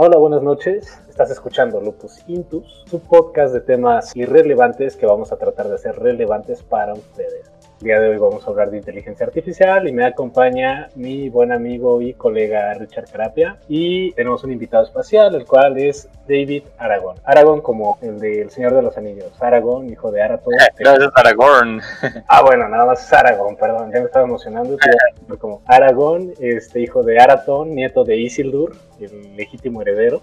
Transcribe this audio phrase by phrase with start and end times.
[0.00, 0.96] Hola, buenas noches.
[1.08, 5.98] Estás escuchando Lupus Intus, su podcast de temas irrelevantes que vamos a tratar de hacer
[5.98, 7.50] relevantes para ustedes.
[7.80, 11.52] El día de hoy vamos a hablar de inteligencia artificial y me acompaña mi buen
[11.52, 17.18] amigo y colega Richard Carapia y tenemos un invitado especial, el cual es David Aragón.
[17.22, 19.30] Aragón como el del Señor de los Anillos.
[19.40, 20.50] Aragón, hijo de Arato.
[20.76, 21.80] Gracias, Aragorn.
[22.26, 24.76] Ah, bueno, nada más es Aragón, perdón, ya me estaba emocionando.
[25.38, 30.20] Como Aragón, este hijo de Araton, nieto de Isildur, el legítimo heredero.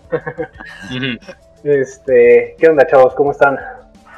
[1.64, 3.16] este, ¿qué onda, chavos?
[3.16, 3.58] ¿Cómo están?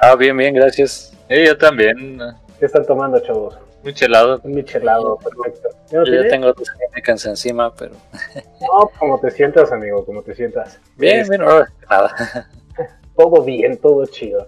[0.02, 1.14] Ah, bien, bien, gracias.
[1.30, 2.20] Eh, yo también.
[2.60, 3.58] ¿Qué están tomando, chavos?
[3.84, 4.42] Un chelado.
[4.44, 5.70] Un michelado, perfecto.
[5.92, 6.72] Yo ya tengo tus
[7.04, 7.96] cansa encima, pero.
[8.62, 10.80] No, como te sientas, amigo, como te sientas.
[10.98, 12.50] Bien, bien, no, nada.
[13.16, 14.48] Todo bien, todo chido.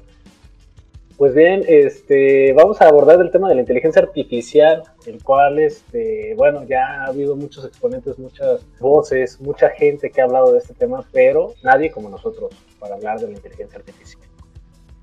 [1.18, 6.36] Pues bien, este, vamos a abordar el tema de la inteligencia artificial, el cual, este,
[6.36, 10.76] bueno, ya ha habido muchos exponentes, muchas voces, mucha gente que ha hablado de este
[10.76, 14.29] tema, pero nadie como nosotros para hablar de la inteligencia artificial.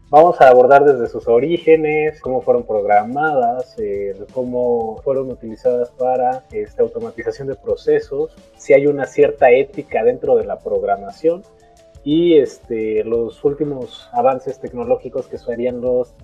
[0.08, 6.82] Vamos a abordar desde sus orígenes, cómo fueron programadas, eh, cómo fueron utilizadas para esta
[6.82, 11.42] automatización de procesos, si hay una cierta ética dentro de la programación
[12.04, 16.14] y este, los últimos avances tecnológicos que serían los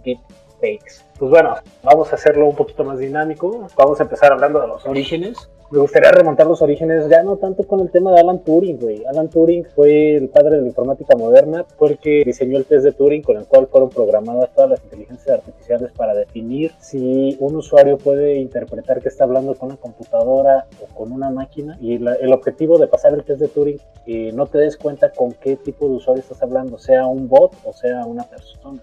[0.63, 1.05] deepfakes.
[1.19, 3.67] Pues bueno, vamos a hacerlo un poquito más dinámico.
[3.77, 7.63] Vamos a empezar hablando de los orígenes me gustaría remontar los orígenes ya no tanto
[7.63, 9.07] con el tema de Alan Turing, güey.
[9.07, 12.85] Alan Turing fue el padre de la informática moderna, fue el que diseñó el test
[12.85, 17.57] de Turing con el cual fueron programadas todas las inteligencias artificiales para definir si un
[17.57, 21.79] usuario puede interpretar que está hablando con una computadora o con una máquina.
[21.81, 25.33] Y el objetivo de pasar el test de Turing, que no te des cuenta con
[25.33, 28.83] qué tipo de usuario estás hablando, sea un bot o sea una persona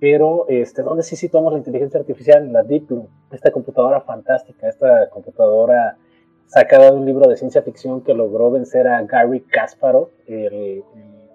[0.00, 2.52] pero este, ¿dónde sí situamos la inteligencia artificial?
[2.52, 5.96] La Deep Blue, esta computadora fantástica, esta computadora
[6.46, 10.82] sacada de un libro de ciencia ficción que logró vencer a Gary Kasparov, el,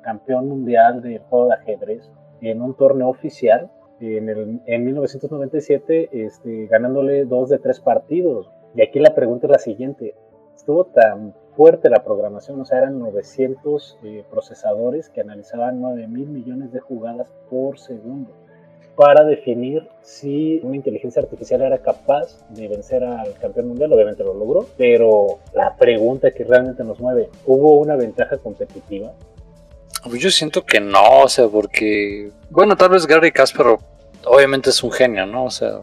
[0.02, 2.10] campeón mundial del juego de ajedrez,
[2.42, 3.70] en un torneo oficial
[4.00, 8.50] en, el, en 1997, este, ganándole dos de tres partidos.
[8.76, 10.16] Y aquí la pregunta es la siguiente,
[10.56, 16.30] estuvo tan fuerte la programación, o sea, eran 900 eh, procesadores que analizaban 9 mil
[16.30, 18.32] millones de jugadas por segundo
[19.00, 23.94] para definir si una inteligencia artificial era capaz de vencer al campeón mundial.
[23.94, 29.14] Obviamente lo logró, pero la pregunta que realmente nos mueve, ¿hubo una ventaja competitiva?
[30.04, 33.80] Pues yo siento que no, o sea, porque, bueno, tal vez Gary Kasparov
[34.26, 35.46] obviamente es un genio, ¿no?
[35.46, 35.80] O sea,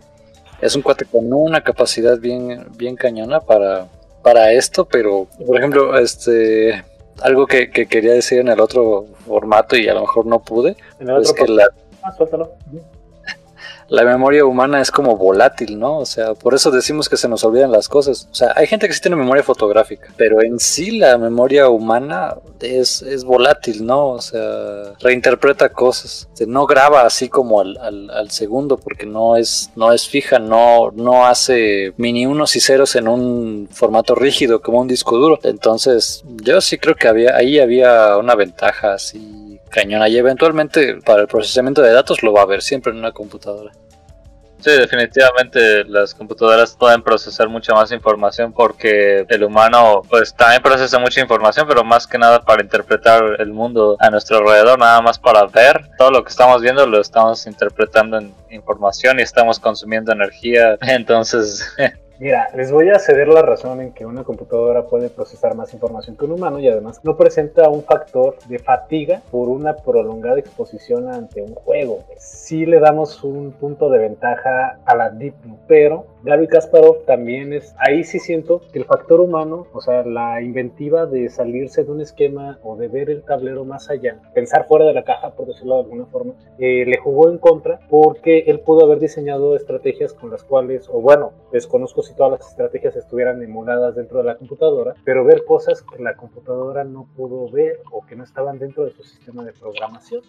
[0.60, 3.86] es un cuate con una capacidad bien, bien cañona para,
[4.22, 6.84] para esto, pero, por ejemplo, este,
[7.22, 10.76] algo que, quería decir en el otro formato y a lo mejor no pude,
[11.22, 11.66] es que la...
[12.02, 12.52] Ah, suéltalo
[13.88, 15.98] la memoria humana es como volátil, ¿no?
[15.98, 18.28] O sea, por eso decimos que se nos olvidan las cosas.
[18.30, 22.34] O sea, hay gente que sí tiene memoria fotográfica, pero en sí la memoria humana
[22.60, 24.08] es, es volátil, ¿no?
[24.10, 26.28] O sea, reinterpreta cosas.
[26.46, 31.26] No graba así como al, al, segundo porque no es, no es fija, no, no
[31.26, 35.38] hace mini unos y ceros en un formato rígido como un disco duro.
[35.42, 41.22] Entonces, yo sí creo que había, ahí había una ventaja así cañona y eventualmente para
[41.22, 43.72] el procesamiento de datos lo va a haber siempre en una computadora.
[44.58, 50.98] Sí, definitivamente las computadoras pueden procesar mucha más información porque el humano pues también procesa
[50.98, 55.18] mucha información, pero más que nada para interpretar el mundo a nuestro alrededor, nada más
[55.18, 55.88] para ver.
[55.98, 61.76] Todo lo que estamos viendo lo estamos interpretando en información y estamos consumiendo energía, entonces
[62.18, 66.16] Mira, les voy a ceder la razón en que una computadora puede procesar más información
[66.16, 71.10] que un humano y además no presenta un factor de fatiga por una prolongada exposición
[71.10, 72.04] ante un juego.
[72.16, 75.34] Sí le damos un punto de ventaja a la Deep
[75.68, 80.42] pero Gary Kasparov también es, ahí sí siento que el factor humano, o sea, la
[80.42, 84.86] inventiva de salirse de un esquema o de ver el tablero más allá, pensar fuera
[84.86, 88.58] de la caja, por decirlo de alguna forma, eh, le jugó en contra porque él
[88.58, 93.40] pudo haber diseñado estrategias con las cuales, o bueno, desconozco si todas las estrategias estuvieran
[93.40, 98.04] emuladas dentro de la computadora, pero ver cosas que la computadora no pudo ver o
[98.04, 100.22] que no estaban dentro de su sistema de programación.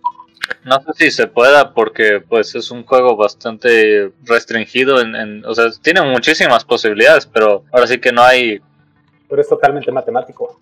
[0.64, 5.72] No sé si se pueda porque pues es un juego bastante restringido en, o sea,
[5.94, 8.62] tiene muchísimas posibilidades, pero ahora sí que no hay
[9.30, 10.60] pero es totalmente matemático.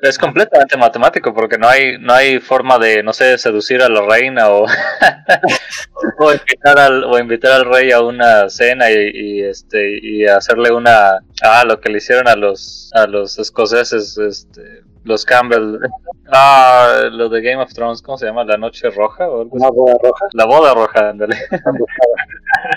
[0.00, 4.00] Es completamente matemático porque no hay no hay forma de no sé seducir a la
[4.00, 4.64] reina o,
[6.18, 11.18] o invitar al o invitar al rey a una cena y, este y hacerle una
[11.42, 15.78] ah lo que le hicieron a los a los escoceses este los Campbell.
[16.34, 18.42] Ah, lo de Game of Thrones, ¿cómo se llama?
[18.42, 19.28] ¿La Noche Roja?
[19.28, 20.26] O ¿La boda roja?
[20.32, 21.36] La boda roja, ándale.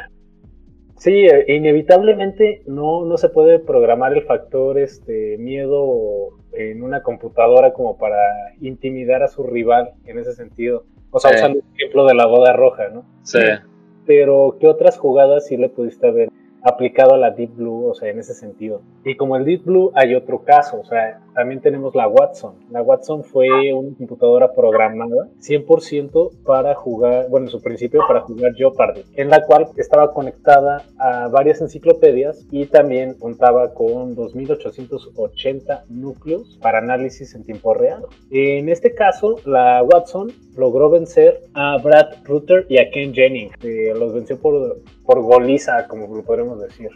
[0.97, 7.73] Sí, eh, inevitablemente no, no se puede programar el factor este miedo en una computadora
[7.73, 8.17] como para
[8.61, 10.85] intimidar a su rival en ese sentido.
[11.11, 13.05] O sea, usando el ejemplo de la boda roja, ¿no?
[13.23, 13.39] Sí.
[14.05, 16.29] Pero, ¿qué otras jugadas sí le pudiste ver
[16.65, 18.81] aplicado a la Deep Blue, o sea, en ese sentido.
[19.05, 22.55] Y como el Deep Blue hay otro caso, o sea, también tenemos la Watson.
[22.71, 28.55] La Watson fue una computadora programada 100% para jugar, bueno, en su principio para jugar
[28.55, 36.57] Jeopardy, en la cual estaba conectada a varias enciclopedias y también contaba con 2880 núcleos
[36.61, 38.05] para análisis en tiempo real.
[38.31, 43.55] En este caso, la Watson logró vencer a Brad Rutter y a Ken Jennings.
[43.97, 46.89] los venció por, por goliza, como lo podemos decir.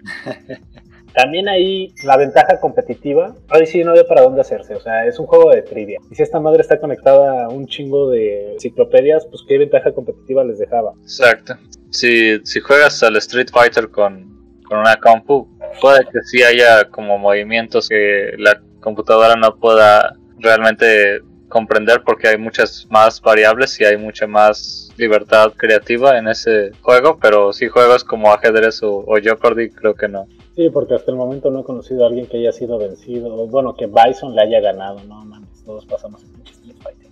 [1.14, 5.18] También ahí la ventaja competitiva, ahí sí no había para dónde hacerse, o sea, es
[5.18, 5.98] un juego de trivia.
[6.10, 10.44] Y si esta madre está conectada a un chingo de enciclopedias, pues qué ventaja competitiva
[10.44, 10.92] les dejaba.
[11.02, 11.54] Exacto.
[11.90, 15.48] Si, si juegas al Street Fighter con, con una compu,
[15.80, 22.38] puede que sí haya como movimientos que la computadora no pueda realmente comprender porque hay
[22.38, 28.04] muchas más variables y hay mucha más libertad creativa en ese juego, pero si juegos
[28.04, 30.26] como ajedrez o, o Jeopardy, creo que no.
[30.60, 33.74] Sí, porque hasta el momento no he conocido a alguien que haya sido vencido, bueno,
[33.74, 37.08] que Bison le haya ganado, no mames, todos pasamos en Street Fighter.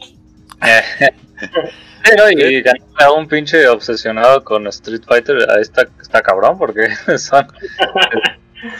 [2.05, 6.89] Pero y ganar a un pinche obsesionado con Street Fighter, ahí está, está cabrón, porque
[7.17, 7.47] son,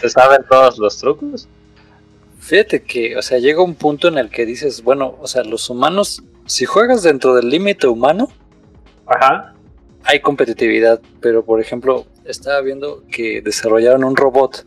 [0.03, 1.49] se saben todos los trucos.
[2.39, 5.71] Fíjate que, o sea, llega un punto en el que dices, bueno, o sea, los
[5.71, 8.29] humanos, si juegas dentro del límite humano,
[9.07, 9.55] Ajá.
[10.05, 14.67] hay competitividad, pero por ejemplo, estaba viendo que desarrollaron un robot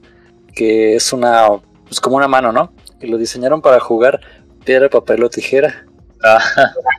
[0.54, 1.48] que es una,
[1.86, 2.74] pues como una mano, ¿no?
[3.00, 4.20] Y lo diseñaron para jugar
[4.66, 5.86] piedra, papel o tijera.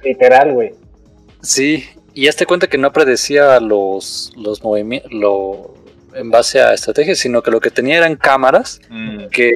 [0.05, 0.75] Literal, güey.
[1.43, 5.75] Sí, y hazte cuenta que no predecía los, los movimientos, lo,
[6.15, 9.27] en base a estrategias, sino que lo que tenía eran cámaras Mm.
[9.31, 9.53] que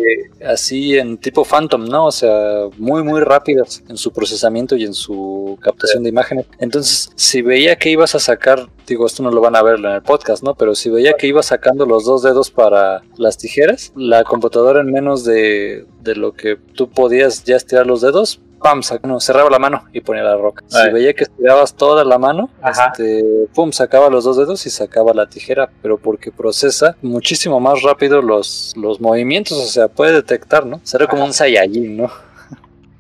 [0.47, 2.07] así en tipo Phantom, ¿no?
[2.07, 6.47] O sea, muy, muy rápidas en su procesamiento y en su captación de imágenes.
[6.59, 9.87] Entonces, si veía que ibas a sacar, digo, esto no lo van a ver en
[9.87, 10.55] el podcast, ¿no?
[10.55, 14.93] Pero si veía que ibas sacando los dos dedos para las tijeras, la computadora en
[14.93, 19.59] menos de, de lo que tú podías ya estirar los dedos, pam, no, cerraba la
[19.59, 20.65] mano y ponía la roca.
[20.67, 22.93] Si veía que estirabas toda la mano, Ajá.
[22.93, 23.25] este,
[23.55, 28.23] pum, sacaba los dos dedos y sacaba la tijera, pero porque procesa muchísimo más rápido
[28.23, 30.81] los, los movimientos, o sea, puede detectar, ¿no?
[30.83, 32.11] Será como un Saiyajin, ¿no?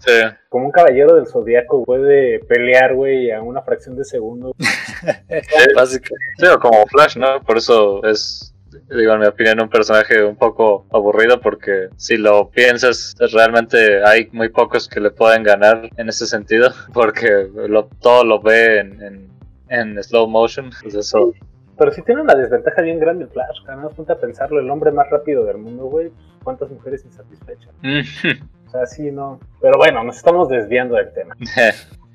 [0.07, 0.13] Sí.
[0.49, 4.55] Como un caballero del zodiaco puede pelear, güey, a una fracción de segundo.
[5.75, 6.35] Básicamente.
[6.39, 7.43] Sí, o como Flash, ¿no?
[7.43, 8.55] Por eso es,
[8.91, 14.29] digo, en mi opinión, un personaje un poco aburrido porque si lo piensas, realmente hay
[14.33, 19.03] muy pocos que le pueden ganar en ese sentido porque lo, todo lo ve en,
[19.03, 19.31] en,
[19.69, 20.71] en slow motion.
[20.83, 21.33] Pues eso.
[21.79, 23.63] Pero sí tiene una desventaja bien grande el Flash.
[23.67, 26.09] Más ponte a pensarlo, el hombre más rápido del mundo, güey.
[26.09, 27.75] pues, ¿Cuántas mujeres insatisfechas?
[28.67, 29.39] O sea, sí, no.
[29.61, 31.37] Pero bueno, nos estamos desviando del tema.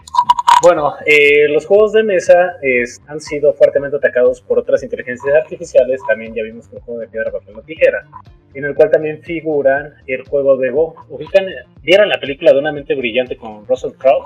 [0.61, 5.99] Bueno, eh, los juegos de mesa es- han sido fuertemente atacados por otras inteligencias artificiales.
[6.07, 8.05] También ya vimos que el juego de piedra, papel o tijera,
[8.53, 10.95] en el cual también figuran el juego de Go.
[11.09, 11.45] Ubican,
[11.81, 14.23] ¿Vieron la película de una mente brillante con Russell Crowe?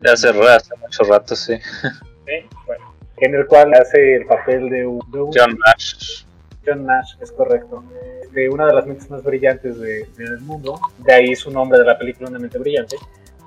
[0.00, 1.54] De hace, hace mucho rato, sí.
[2.26, 2.32] Sí,
[2.66, 6.24] bueno, en el cual hace el papel de un, de un- John Nash.
[6.66, 7.84] John Nash, es correcto,
[8.32, 10.80] de una de las mentes más brillantes de- del mundo.
[10.98, 12.96] De ahí su nombre de la película, Una mente brillante,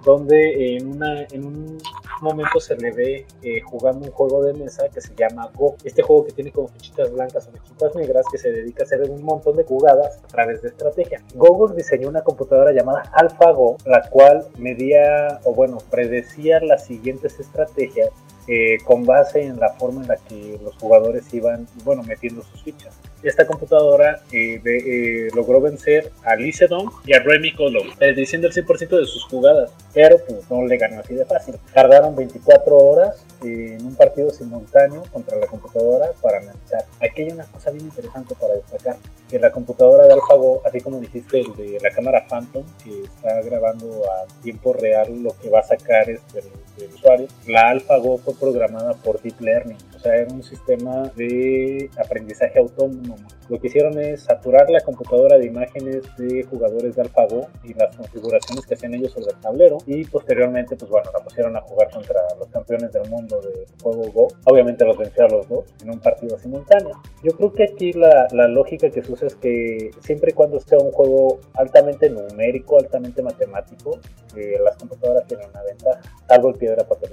[0.03, 1.77] donde en, una, en un
[2.21, 5.75] momento se le ve eh, jugando un juego de mesa que se llama Go.
[5.83, 9.01] Este juego que tiene como fichitas blancas o fichitas negras que se dedica a hacer
[9.09, 11.21] un montón de jugadas a través de estrategia.
[11.35, 18.09] Google diseñó una computadora llamada AlphaGo, la cual medía, o bueno, predecía las siguientes estrategias
[18.49, 22.63] eh, con base en la forma en la que los jugadores iban, bueno, metiendo sus
[22.63, 22.97] fichas.
[23.21, 28.47] Esta computadora eh, de- eh, logró vencer a Lee Sedol y a Remy Colo, prediciendo
[28.47, 31.55] el 100% de sus jugadas, pero pues no le ganó así de fácil.
[31.73, 36.85] Tardaron 24 horas eh, en un partido simultáneo contra la computadora para analizar.
[37.01, 38.95] Aquí hay una cosa bien interesante para destacar,
[39.29, 43.41] que la computadora de AlphaGo, así como dijiste, el de la cámara Phantom, que está
[43.41, 46.41] grabando a tiempo real lo que va a sacar este,
[46.79, 51.11] el, el usuario, la AlphaGo fue programada por Deep Learning, o sea, era un sistema
[51.17, 53.17] de aprendizaje autónomo.
[53.49, 57.95] Lo que hicieron es saturar la computadora de imágenes de jugadores de AlphaGo y las
[57.97, 61.89] configuraciones que hacían ellos sobre el tablero y posteriormente, pues bueno, la pusieron a jugar
[61.91, 64.27] contra los campeones del mundo del juego Go.
[64.45, 67.01] Obviamente los venció a los dos en un partido simultáneo.
[67.21, 70.61] Yo creo que aquí la, la lógica que se usa es que siempre y cuando
[70.61, 73.99] sea un juego altamente numérico, altamente matemático,
[74.37, 77.09] eh, las computadoras tienen una ventaja, salvo el piedra papel.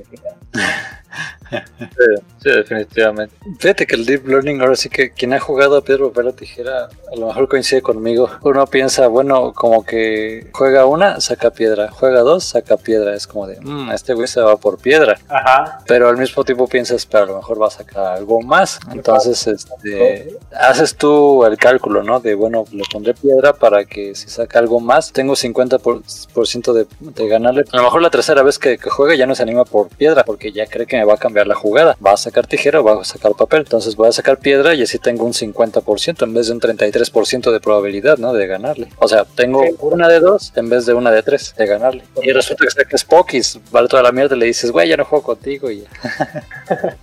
[2.42, 3.35] Sí, sí, definitivamente.
[3.59, 6.33] Fíjate que el Deep Learning, ahora sí que quien ha jugado a piedra, papel o
[6.33, 8.28] tijera, a lo mejor coincide conmigo.
[8.42, 13.14] Uno piensa, bueno, como que juega una, saca piedra, juega dos, saca piedra.
[13.14, 15.18] Es como de, mmm, este güey se va por piedra.
[15.28, 15.80] Ajá.
[15.87, 18.78] Pero al mismo tiempo piensas, pero a lo mejor va a sacar algo más.
[18.92, 22.21] Entonces, este, haces tú el cálculo, ¿no?
[22.21, 25.80] De, bueno, le pondré piedra para que si saca algo más, tengo 50%
[26.33, 27.64] por, ciento de, de, ganarle.
[27.73, 30.25] A lo mejor la tercera vez que, que juega ya no se anima por piedra,
[30.25, 31.97] porque ya cree que me va a cambiar la jugada.
[32.04, 33.61] Va a sacar tijera va a sacar papel.
[33.61, 37.52] Entonces voy a sacar piedra y así tengo un 50% en vez de un 33%
[37.52, 38.32] de probabilidad, ¿no?
[38.32, 38.88] De ganarle.
[38.99, 42.04] O sea, tengo una de dos en vez de una de tres de ganarle.
[42.23, 45.04] Y resulta que sacas Pokis, vale toda la mierda y le dices, güey, ya no
[45.04, 45.88] juego contigo y ya.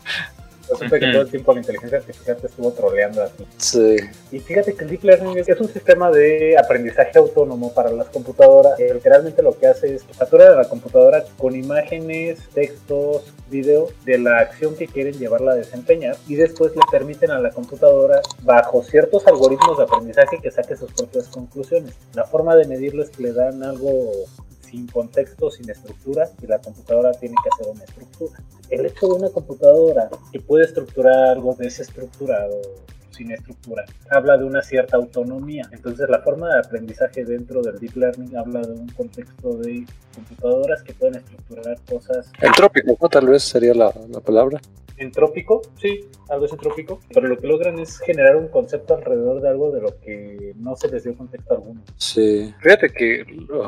[0.70, 3.46] Resulta que todo el tiempo la inteligencia artificial te estuvo troleando así.
[3.58, 3.98] Sí.
[4.32, 8.80] Y fíjate que el Deep Learning es, un sistema de aprendizaje autónomo para las computadoras.
[8.80, 14.18] Literalmente lo que hace es que satura a la computadora con imágenes, textos, videos de
[14.18, 18.84] la acción que quieren llevarla a desempeñar y después le permiten a la computadora, bajo
[18.84, 21.94] ciertos algoritmos de aprendizaje, que saque sus propias conclusiones.
[22.14, 24.12] La forma de medirlo es que le dan algo
[24.70, 28.44] sin contexto, sin estructura, y la computadora tiene que hacer una estructura.
[28.70, 32.60] El hecho de una computadora que puede estructurar algo desestructurado,
[33.14, 35.70] sin estructura, habla de una cierta autonomía.
[35.72, 40.84] Entonces la forma de aprendizaje dentro del deep learning habla de un contexto de computadoras
[40.84, 42.32] que pueden estructurar cosas.
[42.42, 44.60] Entrópico, tal vez sería la, la palabra
[45.04, 49.50] entrópico, sí, algo es entrópico, pero lo que logran es generar un concepto alrededor de
[49.50, 51.82] algo de lo que no se les dio contexto alguno.
[51.98, 53.26] Sí, fíjate que,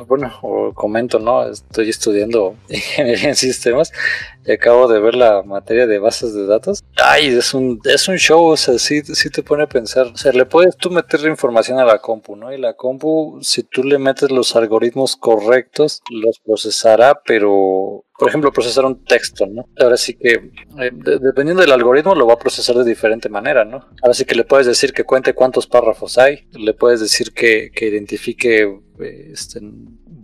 [0.07, 0.31] bueno,
[0.73, 1.47] comento, ¿no?
[1.47, 3.91] Estoy estudiando ingeniería en sistemas
[4.45, 6.83] y acabo de ver la materia de bases de datos.
[6.97, 10.07] Ay, es un, es un show, o sea, sí, sí te pone a pensar.
[10.07, 12.53] O sea, le puedes tú meter información a la compu, ¿no?
[12.53, 18.51] Y la compu, si tú le metes los algoritmos correctos, los procesará, pero por ejemplo,
[18.51, 19.67] procesar un texto, ¿no?
[19.79, 23.89] Ahora sí que, eh, dependiendo del algoritmo, lo va a procesar de diferente manera, ¿no?
[24.01, 27.71] Ahora sí que le puedes decir que cuente cuántos párrafos hay, le puedes decir que,
[27.73, 29.61] que identifique este,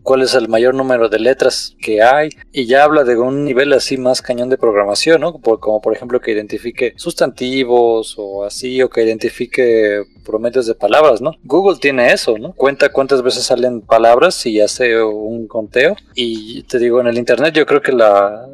[0.04, 3.74] cuál es el mayor número de letras que hay y ya habla de un nivel
[3.74, 5.34] así más cañón de programación, ¿no?
[5.34, 11.34] Como por ejemplo que identifique sustantivos o así o que identifique promedios de palabras, ¿no?
[11.44, 12.54] Google tiene eso, ¿no?
[12.54, 17.54] Cuenta cuántas veces salen palabras y hace un conteo y te digo, en el internet
[17.54, 18.48] yo creo que la,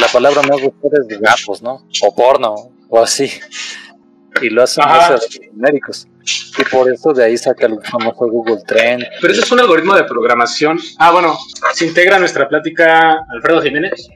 [0.00, 1.86] la palabra más buscada es gatos, ¿no?
[2.02, 2.54] O porno
[2.88, 3.30] o así.
[4.42, 6.08] Y lo hacen los genéricos.
[6.58, 9.04] Y por eso de ahí saca el famoso Google Trend.
[9.20, 10.78] Pero ese es un algoritmo de programación.
[10.98, 11.36] Ah, bueno,
[11.74, 14.08] se integra nuestra plática Alfredo Jiménez,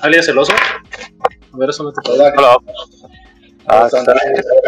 [0.00, 0.52] alias El Oso.
[0.52, 2.56] A ver, eso no te puedo Hola.
[3.66, 3.88] Ah,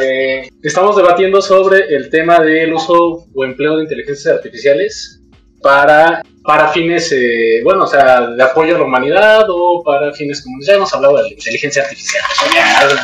[0.01, 5.21] eh, estamos debatiendo sobre el tema del uso o empleo de inteligencias artificiales
[5.61, 10.43] para, para fines, eh, bueno, o sea, de apoyo a la humanidad o para fines
[10.43, 12.23] como ya hemos hablado de la inteligencia artificial.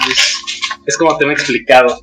[0.09, 0.37] Es,
[0.87, 2.01] es como te he explicado.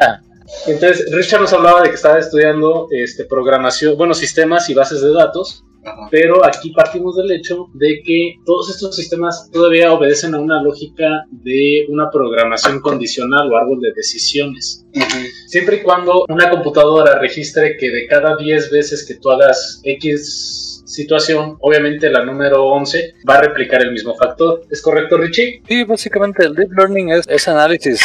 [0.00, 0.20] Ah.
[0.66, 5.12] Entonces, Richard nos hablaba de que estaba estudiando este, programación, bueno, sistemas y bases de
[5.12, 5.64] datos,
[6.10, 11.24] pero aquí partimos del hecho de que todos estos sistemas todavía obedecen a una lógica
[11.30, 14.86] de una programación condicional o árbol de decisiones.
[15.48, 20.82] Siempre y cuando una computadora registre que de cada 10 veces que tú hagas X
[20.84, 24.62] situación, obviamente la número 11 va a replicar el mismo factor.
[24.70, 25.62] ¿Es correcto, Richie?
[25.66, 28.00] Sí, básicamente el deep learning es, es análisis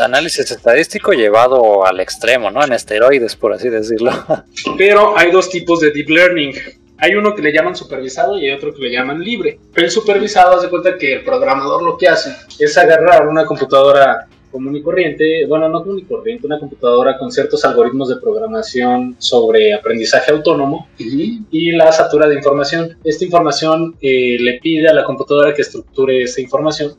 [0.00, 2.64] análisis estadístico llevado al extremo, ¿no?
[2.64, 4.12] En esteroides, por así decirlo.
[4.78, 6.54] Pero hay dos tipos de deep learning.
[6.98, 9.58] Hay uno que le llaman supervisado y hay otro que le llaman libre.
[9.74, 14.76] El supervisado hace cuenta que el programador lo que hace es agarrar una computadora común
[14.76, 19.74] y corriente, bueno, no común y corriente, una computadora con ciertos algoritmos de programación sobre
[19.74, 22.96] aprendizaje autónomo y la satura de información.
[23.04, 26.94] Esta información eh, le pide a la computadora que estructure esa información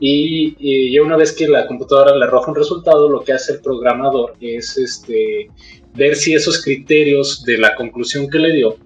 [0.00, 3.60] y, ya una vez que la computadora le arroja un resultado, lo que hace el
[3.60, 5.50] programador es este,
[5.94, 8.76] ver si esos criterios de la conclusión que le dio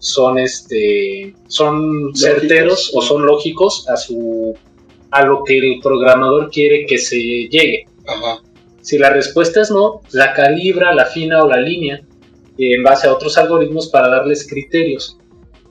[0.00, 4.54] son, este, son certeros o son lógicos a, su,
[5.10, 7.86] a lo que el programador quiere que se llegue.
[8.80, 12.02] Si la respuesta es no, la calibra, la fina o la línea
[12.58, 15.17] en base a otros algoritmos para darles criterios.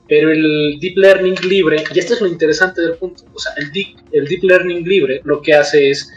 [0.07, 3.71] Pero el Deep Learning libre, y esto es lo interesante del punto, o sea, el
[3.71, 6.09] Deep, el deep Learning libre lo que hace es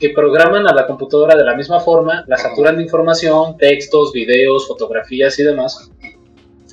[0.00, 4.66] que programan a la computadora de la misma forma, la saturan de información, textos, videos,
[4.66, 5.90] fotografías y demás,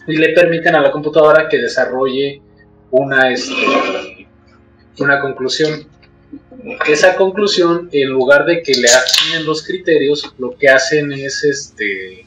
[0.08, 2.42] y le permiten a la computadora que desarrolle
[2.90, 4.28] una, este,
[5.00, 5.88] una conclusión.
[6.88, 12.26] Esa conclusión, en lugar de que le afinen los criterios, lo que hacen es este,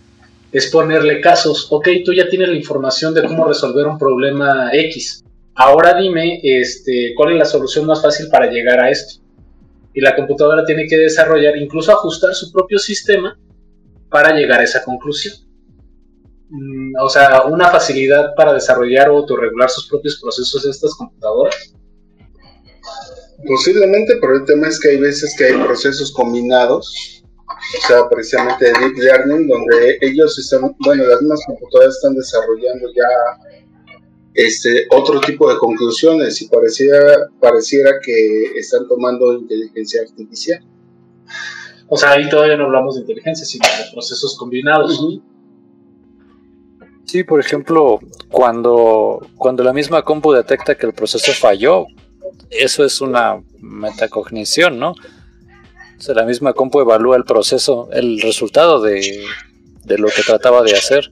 [0.54, 1.66] es ponerle casos.
[1.70, 5.25] Ok, tú ya tienes la información de cómo resolver un problema X.
[5.56, 9.20] Ahora dime este, cuál es la solución más fácil para llegar a esto.
[9.96, 13.38] y la computadora tiene que desarrollar, incluso ajustar su propio sistema
[14.11, 15.34] para llegar a esa conclusión.
[16.50, 21.75] Mm, o sea, una facilidad para desarrollar o autorregular sus propios procesos de estas computadoras.
[23.46, 27.24] Posiblemente, pero el tema es que hay veces que hay procesos combinados,
[27.78, 32.88] o sea, precisamente de Deep Learning, donde ellos están, bueno, las mismas computadoras están desarrollando
[32.94, 33.08] ya
[34.34, 40.64] este, otro tipo de conclusiones y pareciera, pareciera que están tomando inteligencia artificial.
[41.88, 45.20] O sea, ahí todavía no hablamos de inteligencia, sino de procesos combinados.
[47.04, 51.87] Sí, por ejemplo, cuando, cuando la misma compu detecta que el proceso falló,
[52.50, 54.94] eso es una metacognición, ¿no?
[56.04, 59.25] O sea, la misma compu evalúa el proceso, el resultado de,
[59.84, 61.11] de lo que trataba de hacer.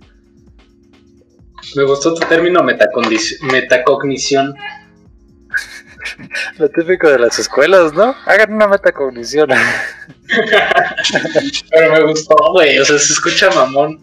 [1.74, 4.54] Me gustó tu término metacognición.
[6.58, 8.14] Lo típico de las escuelas, ¿no?
[8.26, 9.48] Hagan una metacognición.
[11.70, 12.78] Pero me gustó, güey.
[12.78, 13.98] O sea, se escucha mamón.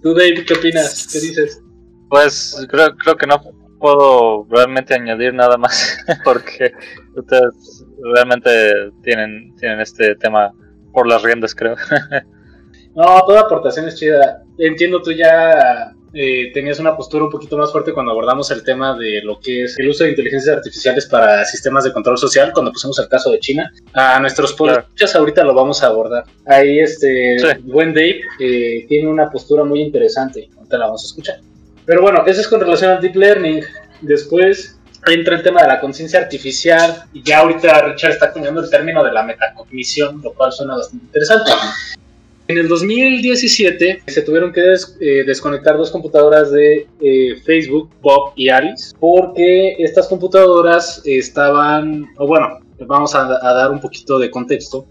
[0.00, 1.08] ¿Tú, Dave, qué opinas?
[1.10, 1.60] ¿Qué dices?
[2.08, 3.42] Pues creo, creo que no
[3.80, 6.72] puedo realmente añadir nada más porque
[7.16, 7.79] ustedes
[8.14, 10.52] realmente tienen, tienen este tema
[10.92, 11.76] por las riendas, creo.
[12.94, 14.42] no, toda aportación es chida.
[14.58, 18.98] Entiendo, tú ya eh, tenías una postura un poquito más fuerte cuando abordamos el tema
[18.98, 22.72] de lo que es el uso de inteligencias artificiales para sistemas de control social, cuando
[22.72, 23.72] pusimos el caso de China.
[23.92, 26.24] A nuestros podcasts ahorita lo vamos a abordar.
[26.46, 31.40] Ahí este buen Dave eh, tiene una postura muy interesante, ahorita la vamos a escuchar.
[31.86, 33.62] Pero bueno, eso es con relación al deep learning.
[34.00, 38.70] Después entra el tema de la conciencia artificial y ya ahorita Richard está acuñando el
[38.70, 41.50] término de la metacognición, lo cual suena bastante interesante.
[42.48, 48.48] En el 2017 se tuvieron que eh, desconectar dos computadoras de eh, Facebook, Bob y
[48.48, 54.84] Alice, porque estas computadoras estaban, o bueno, vamos a, dar un poquito de contexto.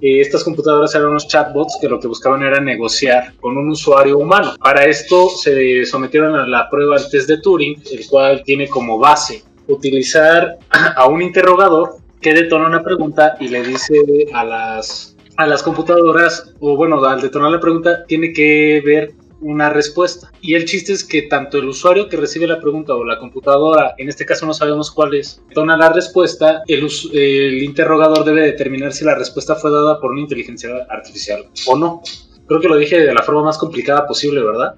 [0.00, 4.16] Eh, estas computadoras eran unos chatbots que lo que buscaban era negociar con un usuario
[4.16, 4.54] humano.
[4.60, 8.98] Para esto se sometieron a la prueba del test de Turing, el cual tiene como
[8.98, 10.58] base utilizar
[10.96, 13.96] a un interrogador que detona una pregunta y le dice
[14.34, 19.70] a las a las computadoras, o bueno, al detonar la pregunta, tiene que ver una
[19.70, 20.30] respuesta.
[20.42, 23.94] Y el chiste es que tanto el usuario que recibe la pregunta o la computadora,
[23.96, 28.92] en este caso no sabemos cuál es, detona la respuesta, el, el interrogador debe determinar
[28.92, 32.02] si la respuesta fue dada por una inteligencia artificial o no.
[32.50, 34.74] Creo que lo dije de la forma más complicada posible, ¿verdad?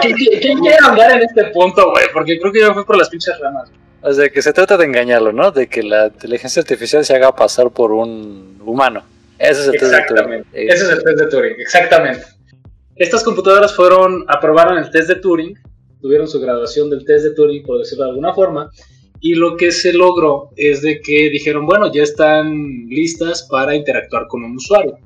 [0.00, 2.06] ¿Quién quiere andar en este punto, güey?
[2.10, 3.70] Porque creo que ya fue por las pinches ramas.
[4.00, 5.50] O sea, que se trata de engañarlo, ¿no?
[5.50, 9.02] De que la inteligencia artificial se haga pasar por un humano.
[9.38, 10.44] Ese es el test de Turing.
[10.54, 12.24] Ese es el test de Turing, exactamente.
[12.96, 15.54] Estas computadoras fueron, aprobaron el test de Turing,
[16.00, 18.70] tuvieron su graduación del test de Turing, por decirlo de alguna forma,
[19.20, 24.26] y lo que se logró es de que dijeron, bueno, ya están listas para interactuar
[24.28, 24.96] con un usuario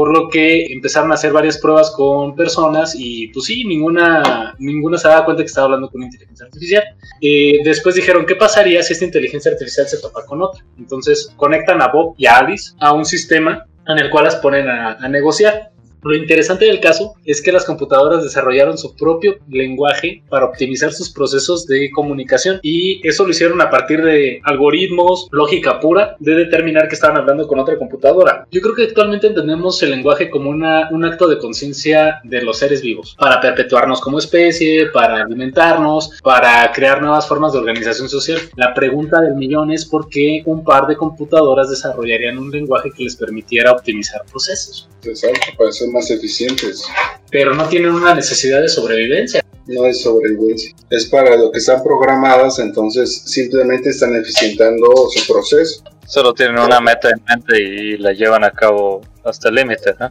[0.00, 4.96] por lo que empezaron a hacer varias pruebas con personas y pues sí, ninguna, ninguna
[4.96, 6.82] se daba cuenta que estaba hablando con inteligencia artificial.
[7.20, 10.64] Eh, después dijeron, ¿qué pasaría si esta inteligencia artificial se topa con otra?
[10.78, 14.70] Entonces conectan a Bob y a Alice a un sistema en el cual las ponen
[14.70, 15.70] a negociar.
[16.02, 21.10] Lo interesante del caso es que las computadoras desarrollaron su propio lenguaje para optimizar sus
[21.10, 26.88] procesos de comunicación y eso lo hicieron a partir de algoritmos, lógica pura, de determinar
[26.88, 28.46] que estaban hablando con otra computadora.
[28.50, 32.58] Yo creo que actualmente entendemos el lenguaje como una, un acto de conciencia de los
[32.58, 38.40] seres vivos, para perpetuarnos como especie, para alimentarnos, para crear nuevas formas de organización social.
[38.56, 43.04] La pregunta del millón es por qué un par de computadoras desarrollarían un lenguaje que
[43.04, 44.88] les permitiera optimizar procesos.
[45.02, 46.84] Exacto, para ser más eficientes.
[47.30, 49.44] Pero no tienen una necesidad de sobrevivencia.
[49.66, 50.74] No es sobrevivencia.
[50.90, 55.84] Es para lo que están programadas, entonces simplemente están eficientando su proceso.
[56.06, 60.10] Solo tienen una meta en mente y la llevan a cabo hasta el límite, ¿no?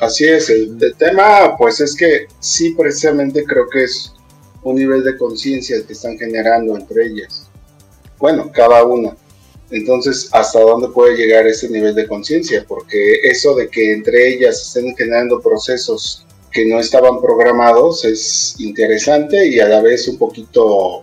[0.00, 4.12] Así es, el, el, tema pues es que sí precisamente creo que es
[4.64, 7.48] un nivel de conciencia que están generando entre ellas.
[8.18, 9.16] Bueno, cada una.
[9.72, 12.64] Entonces, ¿hasta dónde puede llegar ese nivel de conciencia?
[12.68, 19.48] Porque eso de que entre ellas estén generando procesos que no estaban programados es interesante
[19.48, 21.02] y a la vez un poquito,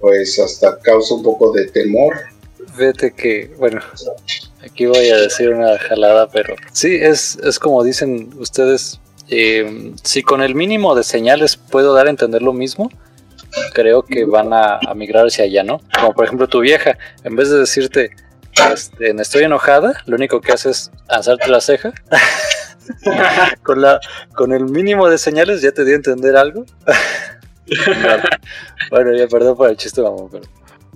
[0.00, 2.18] pues hasta causa un poco de temor.
[2.76, 3.80] Vete que, bueno,
[4.64, 10.22] aquí voy a decir una jalada, pero sí, es, es como dicen ustedes, eh, si
[10.22, 12.90] con el mínimo de señales puedo dar a entender lo mismo,
[13.72, 15.80] creo que van a, a, migrar hacia allá, ¿no?
[15.94, 18.10] Como por ejemplo tu vieja, en vez de decirte,
[18.72, 21.92] este, estoy enojada, lo único que hace es alzarte la ceja.
[23.62, 24.00] con, la,
[24.34, 26.64] con el mínimo de señales ya te di a entender algo.
[28.90, 30.44] bueno, ya perdón por el chiste, vamos, pero...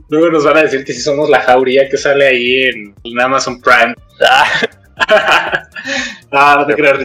[0.08, 3.20] Luego nos van a decir que si somos la jauría que sale ahí en, en
[3.20, 3.94] Amazon Prime.
[6.30, 6.98] ah, no te creo.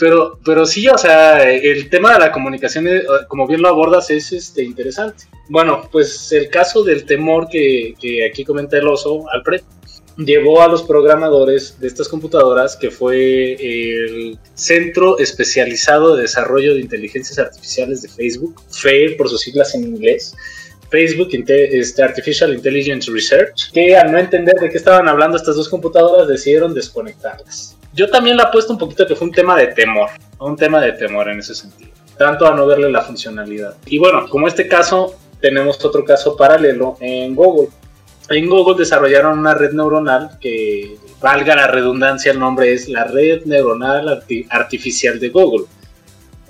[0.00, 4.10] Pero, pero sí, o sea, el tema de la comunicación, eh, como bien lo abordas,
[4.10, 5.24] es este, interesante.
[5.50, 9.60] Bueno, pues el caso del temor que, que aquí comenta el oso, Alfred,
[10.16, 16.80] llevó a los programadores de estas computadoras, que fue el Centro Especializado de Desarrollo de
[16.80, 20.34] Inteligencias Artificiales de Facebook, FAIR por sus siglas en inglés,
[20.90, 25.68] Facebook este, Artificial Intelligence Research, que al no entender de qué estaban hablando estas dos
[25.68, 27.76] computadoras decidieron desconectarlas.
[27.92, 30.92] Yo también le apuesto un poquito que fue un tema de temor, un tema de
[30.92, 33.76] temor en ese sentido, tanto a no verle la funcionalidad.
[33.86, 37.68] Y bueno, como este caso, tenemos otro caso paralelo en Google.
[38.28, 43.44] En Google desarrollaron una red neuronal que, valga la redundancia, el nombre es la red
[43.44, 45.66] neuronal artificial de Google,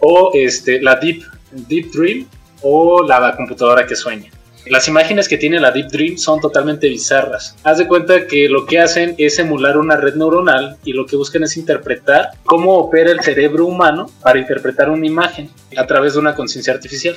[0.00, 2.28] o este, la Deep, Deep Dream,
[2.62, 4.30] o la computadora que sueña.
[4.66, 7.56] Las imágenes que tiene la Deep Dream son totalmente bizarras.
[7.64, 11.16] Haz de cuenta que lo que hacen es emular una red neuronal y lo que
[11.16, 16.20] buscan es interpretar cómo opera el cerebro humano para interpretar una imagen a través de
[16.20, 17.16] una conciencia artificial.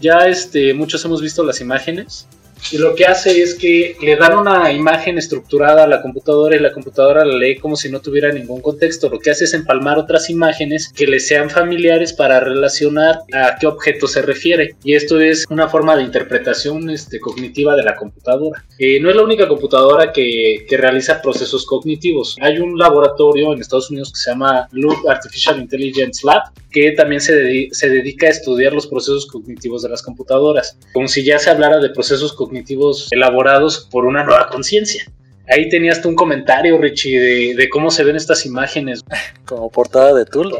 [0.00, 2.28] Ya este, muchos hemos visto las imágenes
[2.72, 6.60] y lo que hace es que le dan una imagen estructurada a la computadora y
[6.60, 9.08] la computadora la lee como si no tuviera ningún contexto.
[9.08, 13.66] Lo que hace es empalmar otras imágenes que le sean familiares para relacionar a qué
[13.66, 14.76] objeto se refiere.
[14.82, 18.64] Y esto es una forma de interpretación este, cognitiva de la computadora.
[18.78, 22.36] Eh, no es la única computadora que, que, realiza procesos cognitivos.
[22.40, 27.20] Hay un laboratorio en Estados Unidos que se llama Loop Artificial Intelligence Lab que también
[27.20, 30.76] se, se dedica a estudiar los procesos cognitivos de las computadoras.
[30.92, 35.04] Como si ya se hablara de procesos cognitivos cognitivos elaborados por una nueva conciencia.
[35.48, 39.02] Ahí tenías tú un comentario, Richie, de, cómo se ven estas imágenes.
[39.44, 40.54] Como portada de Tool.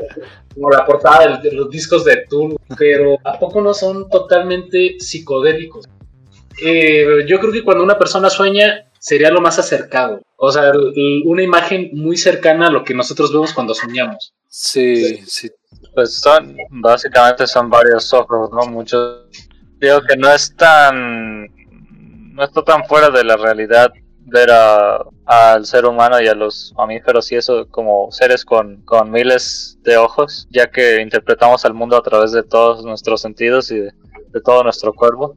[0.54, 5.86] Como la portada de, los discos de Tool, pero ¿a poco no son totalmente psicodélicos?
[6.62, 10.20] Eh, yo creo que cuando una persona sueña sería lo más acercado.
[10.36, 10.72] O sea,
[11.24, 14.34] una imagen muy cercana a lo que nosotros vemos cuando soñamos.
[14.48, 15.50] Sí, sí.
[15.94, 18.70] Pues son, básicamente son varios ojos, ¿no?
[18.70, 19.24] Muchos
[19.80, 21.46] Digo que no es tan.
[22.34, 23.92] No está tan fuera de la realidad
[24.30, 29.78] ver al ser humano y a los mamíferos y eso como seres con, con miles
[29.82, 33.92] de ojos, ya que interpretamos al mundo a través de todos nuestros sentidos y de,
[34.28, 35.34] de todo nuestro cuerpo.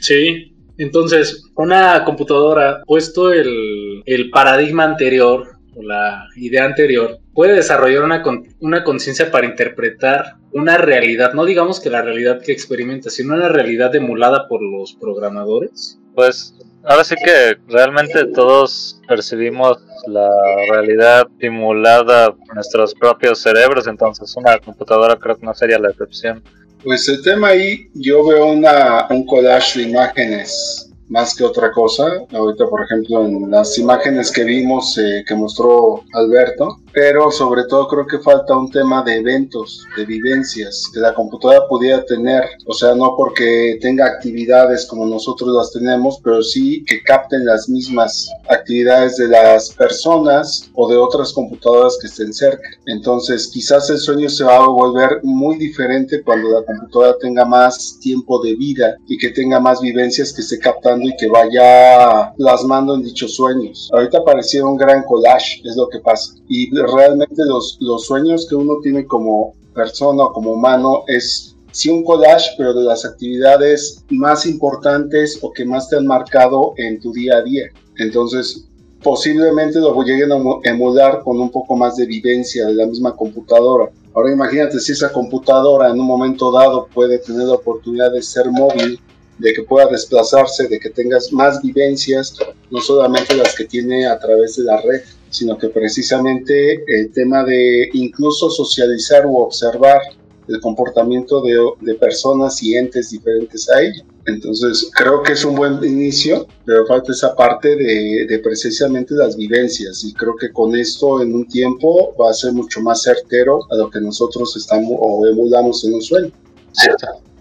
[0.00, 8.02] Sí, entonces, una computadora, puesto el, el paradigma anterior, o la idea anterior, puede desarrollar
[8.02, 8.20] una,
[8.58, 13.48] una conciencia para interpretar una realidad, no digamos que la realidad que experimenta, sino una
[13.48, 16.00] realidad emulada por los programadores?
[16.16, 20.28] Pues ahora sí que realmente todos percibimos la
[20.68, 26.42] realidad simulada por nuestros propios cerebros, entonces una computadora creo que no sería la excepción.
[26.82, 32.04] Pues el tema ahí, yo veo una, un collage de imágenes más que otra cosa.
[32.32, 37.86] Ahorita, por ejemplo, en las imágenes que vimos eh, que mostró Alberto, pero sobre todo
[37.88, 42.74] creo que falta un tema de eventos, de vivencias que la computadora pudiera tener, o
[42.74, 48.28] sea, no porque tenga actividades como nosotros las tenemos, pero sí que capten las mismas
[48.48, 52.68] actividades de las personas o de otras computadoras que estén cerca.
[52.86, 57.98] Entonces, quizás el sueño se va a volver muy diferente cuando la computadora tenga más
[58.00, 62.94] tiempo de vida y que tenga más vivencias que se captan y que vaya plasmando
[62.94, 63.90] en dichos sueños.
[63.92, 66.34] Ahorita parecía un gran collage, es lo que pasa.
[66.48, 71.90] Y realmente los, los sueños que uno tiene como persona o como humano es sí
[71.90, 77.00] un collage, pero de las actividades más importantes o que más te han marcado en
[77.00, 77.66] tu día a día.
[77.98, 78.68] Entonces,
[79.02, 83.90] posiblemente lo lleguen a emular con un poco más de vivencia de la misma computadora.
[84.14, 88.50] Ahora imagínate si esa computadora en un momento dado puede tener la oportunidad de ser
[88.50, 89.00] móvil
[89.38, 92.34] de que pueda desplazarse, de que tengas más vivencias,
[92.70, 97.44] no solamente las que tiene a través de la red, sino que precisamente el tema
[97.44, 100.00] de incluso socializar o observar
[100.48, 104.02] el comportamiento de, personas y entes diferentes a ella.
[104.26, 110.04] Entonces, creo que es un buen inicio, pero falta esa parte de, precisamente las vivencias
[110.04, 113.76] y creo que con esto en un tiempo va a ser mucho más certero a
[113.76, 116.32] lo que nosotros estamos o emulamos en un sueño.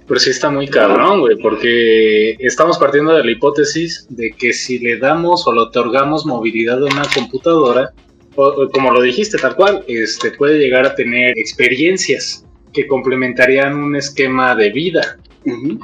[0.08, 4.80] Pero sí está muy cabrón, güey, porque estamos partiendo de la hipótesis de que si
[4.80, 7.92] le damos o le otorgamos movilidad a una computadora,
[8.36, 13.96] o, como lo dijiste tal cual, este puede llegar a tener experiencias que complementarían un
[13.98, 15.18] esquema de vida.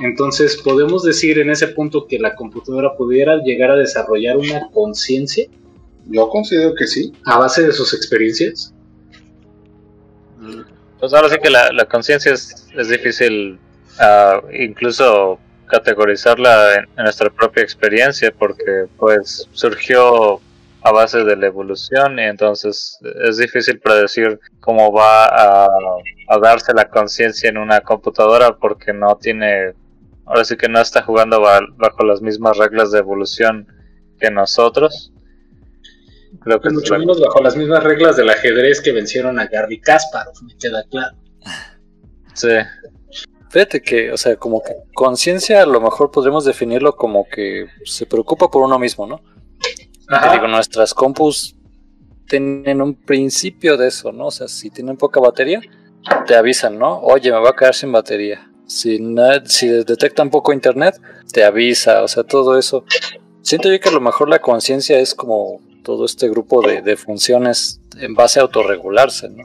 [0.02, 5.48] Entonces, ¿podemos decir en ese punto que la computadora pudiera llegar a desarrollar una conciencia?
[6.06, 7.14] Yo considero que sí.
[7.26, 8.74] ¿A base de sus experiencias?
[11.00, 13.58] Pues ahora sí que la, conciencia es, es difícil
[14.54, 20.40] incluso categorizarla en, en nuestra propia experiencia porque pues surgió
[20.82, 25.68] a base de la evolución y entonces es difícil predecir cómo va a,
[26.28, 29.74] a darse la conciencia en una computadora porque no tiene,
[30.26, 33.66] ahora sí que no está jugando ba- bajo las mismas reglas de evolución
[34.20, 35.12] que nosotros.
[36.42, 39.46] Creo que Pues es mucho menos bajo las mismas reglas del ajedrez que vencieron a
[39.46, 41.16] Garry Kasparov, me queda claro.
[42.34, 42.50] sí,
[43.54, 48.08] Fíjate que, o sea, como que conciencia a lo mejor podríamos definirlo como que se
[48.08, 49.22] preocupa por uno mismo, ¿no?
[50.10, 51.56] Te digo, nuestras compus
[52.28, 54.26] tienen un principio de eso, ¿no?
[54.26, 55.62] O sea, si tienen poca batería,
[56.26, 56.98] te avisan, ¿no?
[57.02, 58.50] Oye, me voy a quedar sin batería.
[58.66, 59.00] Si,
[59.46, 61.00] si detectan poco internet,
[61.32, 62.86] te avisa, o sea, todo eso.
[63.44, 66.98] Siento yo que a lo mejor la conciencia es como todo este grupo de, de
[66.98, 69.44] funciones en base a autorregularse, ¿no?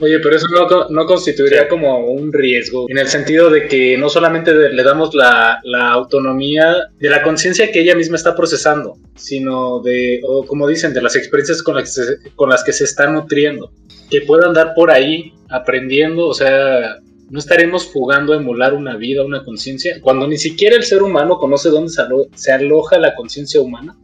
[0.00, 3.96] Oye, pero eso no, co- no constituiría como un riesgo, en el sentido de que
[3.98, 8.96] no solamente le damos la, la autonomía de la conciencia que ella misma está procesando,
[9.16, 12.72] sino de, o como dicen, de las experiencias con las, que se, con las que
[12.72, 13.70] se está nutriendo,
[14.10, 16.96] que pueda andar por ahí aprendiendo, o sea,
[17.30, 21.38] no estaremos jugando a emular una vida, una conciencia, cuando ni siquiera el ser humano
[21.38, 23.96] conoce dónde se, alo- se aloja la conciencia humana.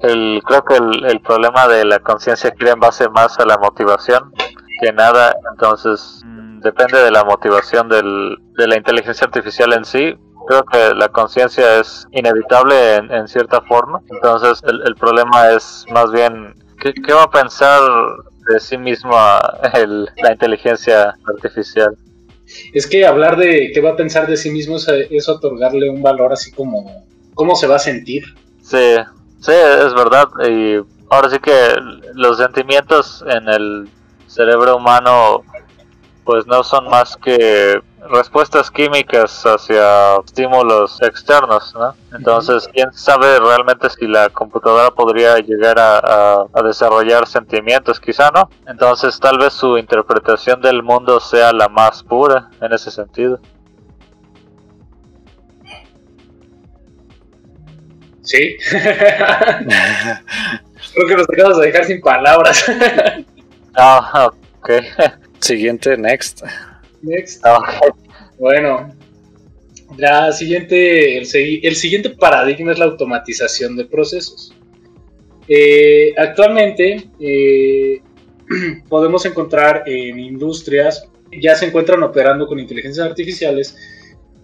[0.00, 3.58] El, creo que el, el problema de la conciencia gira en base más a la
[3.58, 4.32] motivación
[4.80, 10.16] que nada, entonces mm, depende de la motivación del, de la inteligencia artificial en sí.
[10.46, 15.84] Creo que la conciencia es inevitable en, en cierta forma, entonces el, el problema es
[15.90, 17.80] más bien ¿qué, qué va a pensar
[18.48, 19.40] de sí misma
[19.74, 21.96] el, la inteligencia artificial.
[22.72, 26.02] Es que hablar de qué va a pensar de sí mismo es, es otorgarle un
[26.02, 28.22] valor así como cómo se va a sentir.
[28.62, 28.96] Sí,
[29.40, 30.28] sí, es verdad.
[30.48, 31.74] Y ahora sí que
[32.14, 33.88] los sentimientos en el
[34.26, 35.42] cerebro humano
[36.24, 41.94] pues no son más que respuestas químicas hacia estímulos externos, ¿no?
[42.14, 47.98] Entonces, ¿quién sabe realmente si la computadora podría llegar a, a- a desarrollar sentimientos?
[47.98, 48.50] Quizá no.
[48.66, 53.40] Entonces, tal vez su interpretación del mundo sea la más pura en ese sentido.
[58.28, 58.56] Sí.
[60.94, 62.64] Creo que nos acabas de dejar sin palabras.
[63.80, 64.70] Ah, ok.
[65.38, 66.42] Siguiente, next.
[67.00, 67.46] Next.
[67.46, 67.60] Ah.
[68.36, 68.92] Bueno,
[69.96, 71.28] la siguiente, el,
[71.62, 74.52] el siguiente paradigma es la automatización de procesos.
[75.46, 78.02] Eh, actualmente eh,
[78.88, 81.08] podemos encontrar en industrias,
[81.40, 83.76] ya se encuentran operando con inteligencias artificiales,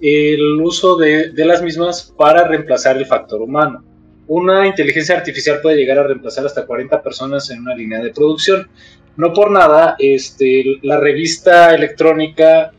[0.06, 3.82] el uso de, las mismas para reemplazar el factor humano.
[4.26, 8.68] Una inteligencia artificial puede llegar a reemplazar hasta 40 personas en una línea de producción.
[9.16, 12.72] No por nada, este, la revista electrónica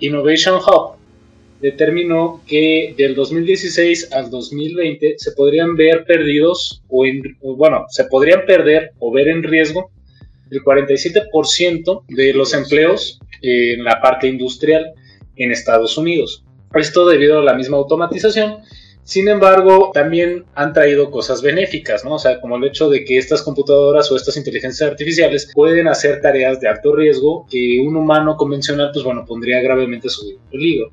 [0.00, 0.96] Innovation Hub
[1.60, 7.04] determinó que del 2016 al 2020 se podrían ver perdidos o,
[7.42, 9.92] o bueno, se podrían perder o ver en riesgo
[10.50, 14.92] el 47% de los empleos en la parte industrial
[15.36, 16.44] en Estados Unidos.
[16.74, 18.58] Esto debido a la misma automatización.
[19.04, 22.14] Sin embargo, también han traído cosas benéficas, ¿no?
[22.14, 26.22] O sea, como el hecho de que estas computadoras o estas inteligencias artificiales pueden hacer
[26.22, 30.90] tareas de alto riesgo que un humano convencional, pues bueno, pondría gravemente su peligro.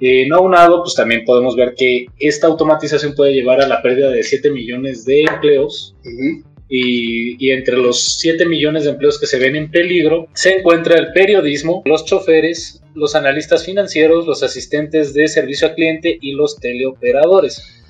[0.00, 4.10] Eh, no aunado, pues también podemos ver que esta automatización puede llevar a la pérdida
[4.10, 6.49] de 7 millones de empleos Ujú.
[6.70, 10.98] Y, y entre los 7 millones de empleos que se ven en peligro se encuentra
[10.98, 16.56] el periodismo, los choferes, los analistas financieros, los asistentes de servicio al cliente y los
[16.56, 17.80] teleoperadores.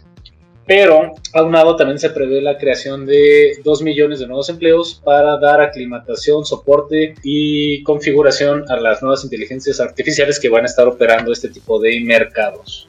[0.66, 5.60] Pero, aunado, también se prevé la creación de 2 millones de nuevos empleos para dar
[5.60, 11.48] aclimatación, soporte y configuración a las nuevas inteligencias artificiales que van a estar operando este
[11.48, 12.88] tipo de mercados.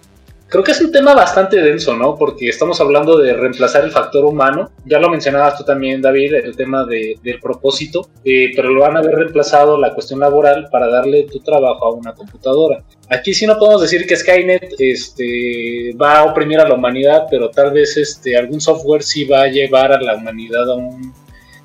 [0.51, 2.15] Creo que es un tema bastante denso, ¿no?
[2.17, 4.69] Porque estamos hablando de reemplazar el factor humano.
[4.85, 8.97] Ya lo mencionabas tú también, David, el tema de- del propósito, eh, pero lo van
[8.97, 12.83] a haber reemplazado la cuestión laboral para darle tu trabajo a una computadora.
[13.09, 17.49] Aquí sí no podemos decir que Skynet este, va a oprimir a la humanidad, pero
[17.49, 21.13] tal vez este, algún software sí va a llevar a la humanidad a un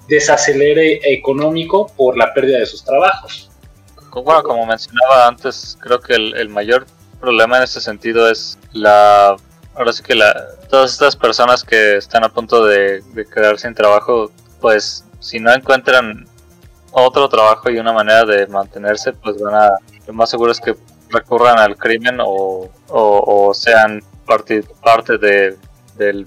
[0.08, 3.50] desacelere económico por la pérdida de sus trabajos.
[4.12, 9.36] Bueno, como mencionaba antes, creo que el, el mayor problema en este sentido es la...
[9.74, 10.34] Ahora sí que la,
[10.70, 15.52] todas estas personas que están a punto de, de quedar sin trabajo, pues si no
[15.52, 16.26] encuentran
[16.92, 19.70] otro trabajo y una manera de mantenerse, pues van a...
[20.06, 20.74] Lo más seguro es que
[21.10, 25.56] recurran al crimen o, o, sean parte, parte de,
[25.96, 26.26] del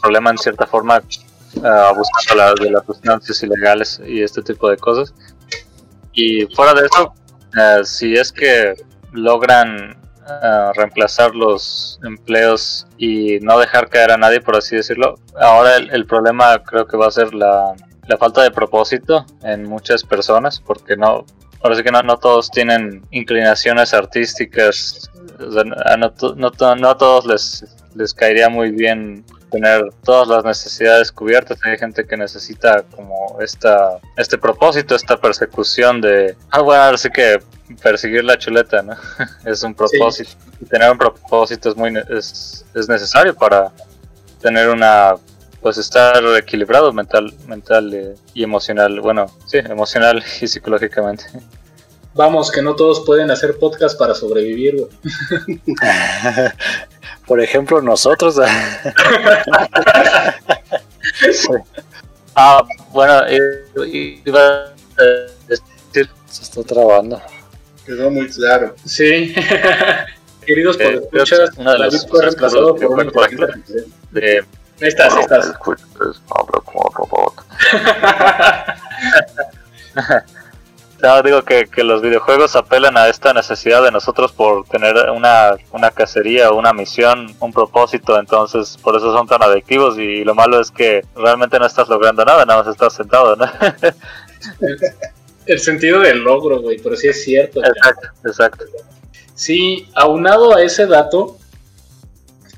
[0.00, 1.02] problema en cierta forma,
[1.62, 5.14] ah, buscando la, de las sustancias ilegales y este tipo de cosas.
[6.12, 7.12] Y fuera de eso,
[7.56, 8.74] eh, si es que
[9.16, 15.16] logran uh, reemplazar los empleos y no dejar caer a nadie, por así decirlo.
[15.40, 17.74] Ahora el, el problema creo que va a ser la,
[18.06, 21.24] la, falta de propósito en muchas personas, porque no,
[21.62, 25.64] ahora sí que no, no todos tienen inclinaciones artísticas, o sea,
[25.96, 31.58] no, no, no, a todos les, les caería muy bien tener todas las necesidades cubiertas.
[31.64, 37.10] Hay gente que necesita como esta este propósito, esta persecución de ah bueno, ahora sí
[37.10, 37.38] que
[37.82, 38.96] perseguir la chuleta, ¿no?
[39.44, 40.30] es un propósito.
[40.60, 43.72] Y tener un propósito es muy es, es necesario para
[44.40, 45.14] tener una
[45.60, 51.24] pues estar equilibrado mental mental y emocional, bueno, sí, emocional y psicológicamente.
[52.16, 54.88] Vamos, que no todos pueden hacer podcast para sobrevivir.
[57.26, 58.38] Por ejemplo, nosotros.
[62.34, 62.62] ah,
[62.92, 63.22] bueno,
[64.24, 64.72] iba a
[65.48, 66.10] decir.
[66.26, 67.20] Se está trabando.
[67.84, 68.74] Quedó muy claro.
[68.84, 69.34] Sí.
[70.46, 73.12] Queridos por escuchar, David fue reemplazado por un
[74.12, 74.44] de...
[74.80, 75.46] Ahí estás, ahí estás.
[75.46, 77.34] Habla como robot.
[81.02, 85.56] No, digo que, que, los videojuegos apelan a esta necesidad de nosotros por tener una,
[85.72, 90.58] una cacería, una misión, un propósito, entonces por eso son tan adictivos y lo malo
[90.58, 93.44] es que realmente no estás logrando nada, nada más estás sentado, ¿no?
[95.46, 97.60] El sentido del logro, güey, pero sí es cierto.
[97.62, 98.64] Exacto, exacto.
[99.34, 101.38] Sí, aunado a ese dato,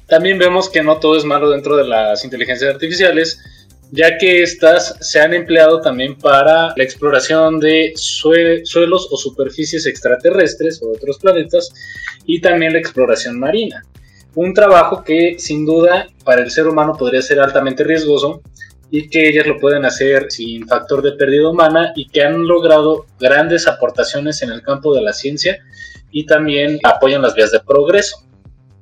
[0.06, 3.40] también vemos que no todo es malo dentro de las inteligencias artificiales,
[3.90, 10.82] ya que estas se han empleado también para la exploración de suelos o superficies extraterrestres
[10.82, 11.72] o otros planetas
[12.26, 13.82] y también la exploración marina.
[14.34, 18.42] Un trabajo que sin duda para el ser humano podría ser altamente riesgoso
[18.90, 23.06] y que ellas lo pueden hacer sin factor de pérdida humana y que han logrado
[23.18, 25.58] grandes aportaciones en el campo de la ciencia
[26.10, 28.24] y también apoyan las vías de progreso.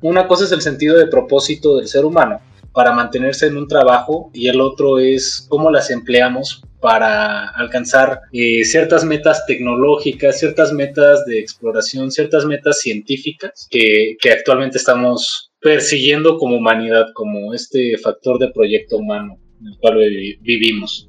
[0.02, 2.40] Una cosa es el sentido de propósito del ser humano
[2.76, 8.66] para mantenerse en un trabajo y el otro es cómo las empleamos para alcanzar eh,
[8.66, 16.36] ciertas metas tecnológicas, ciertas metas de exploración, ciertas metas científicas que, que actualmente estamos persiguiendo
[16.36, 19.96] como humanidad, como este factor de proyecto humano en el cual
[20.42, 21.08] vivimos.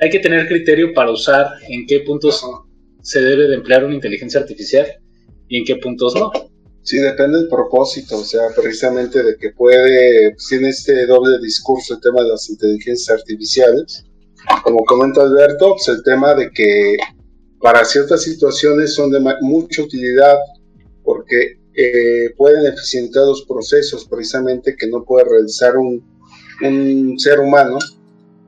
[0.00, 2.46] Hay que tener criterio para usar en qué puntos
[3.02, 4.86] se debe de emplear una inteligencia artificial
[5.48, 6.30] y en qué puntos no.
[6.84, 12.00] Sí, depende del propósito, o sea, precisamente de que puede, tiene este doble discurso el
[12.00, 14.04] tema de las inteligencias artificiales.
[14.62, 16.98] Como comenta Alberto, pues el tema de que
[17.58, 20.36] para ciertas situaciones son de mucha utilidad
[21.02, 26.04] porque eh, pueden eficientar los procesos precisamente que no puede realizar un,
[26.60, 27.78] un ser humano,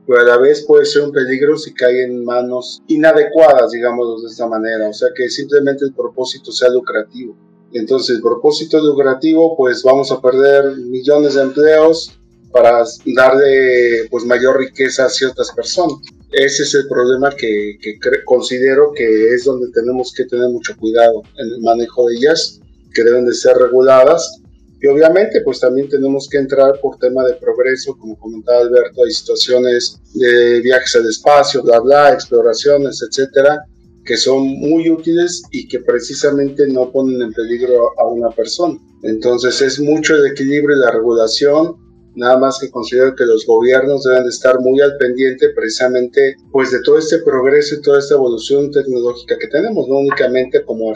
[0.05, 4.29] pero a la vez puede ser un peligro si cae en manos inadecuadas, digamos de
[4.29, 7.35] esta manera, o sea que simplemente el propósito sea lucrativo.
[7.73, 12.17] Entonces, propósito lucrativo, pues vamos a perder millones de empleos
[12.51, 15.99] para darle pues mayor riqueza a ciertas personas.
[16.31, 21.23] Ese es el problema que, que considero que es donde tenemos que tener mucho cuidado
[21.37, 22.59] en el manejo de ellas,
[22.93, 24.41] que deben de ser reguladas.
[24.81, 29.11] Y obviamente, pues también tenemos que entrar por tema de progreso, como comentaba Alberto, hay
[29.11, 33.65] situaciones de viajes al espacio, bla, bla, exploraciones, etcétera,
[34.07, 38.79] que son muy útiles y que precisamente no ponen en peligro a una persona.
[39.03, 41.75] Entonces es mucho el equilibrio y la regulación,
[42.15, 46.71] nada más que considero que los gobiernos deben de estar muy al pendiente precisamente pues
[46.71, 50.93] de todo este progreso y toda esta evolución tecnológica que tenemos, no únicamente como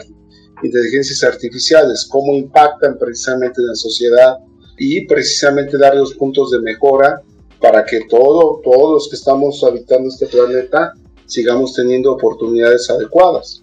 [0.62, 4.38] inteligencias artificiales, cómo impactan precisamente en la sociedad
[4.78, 7.20] y precisamente dar los puntos de mejora
[7.60, 10.94] para que todo, todos los que estamos habitando este planeta
[11.32, 13.62] sigamos teniendo oportunidades adecuadas.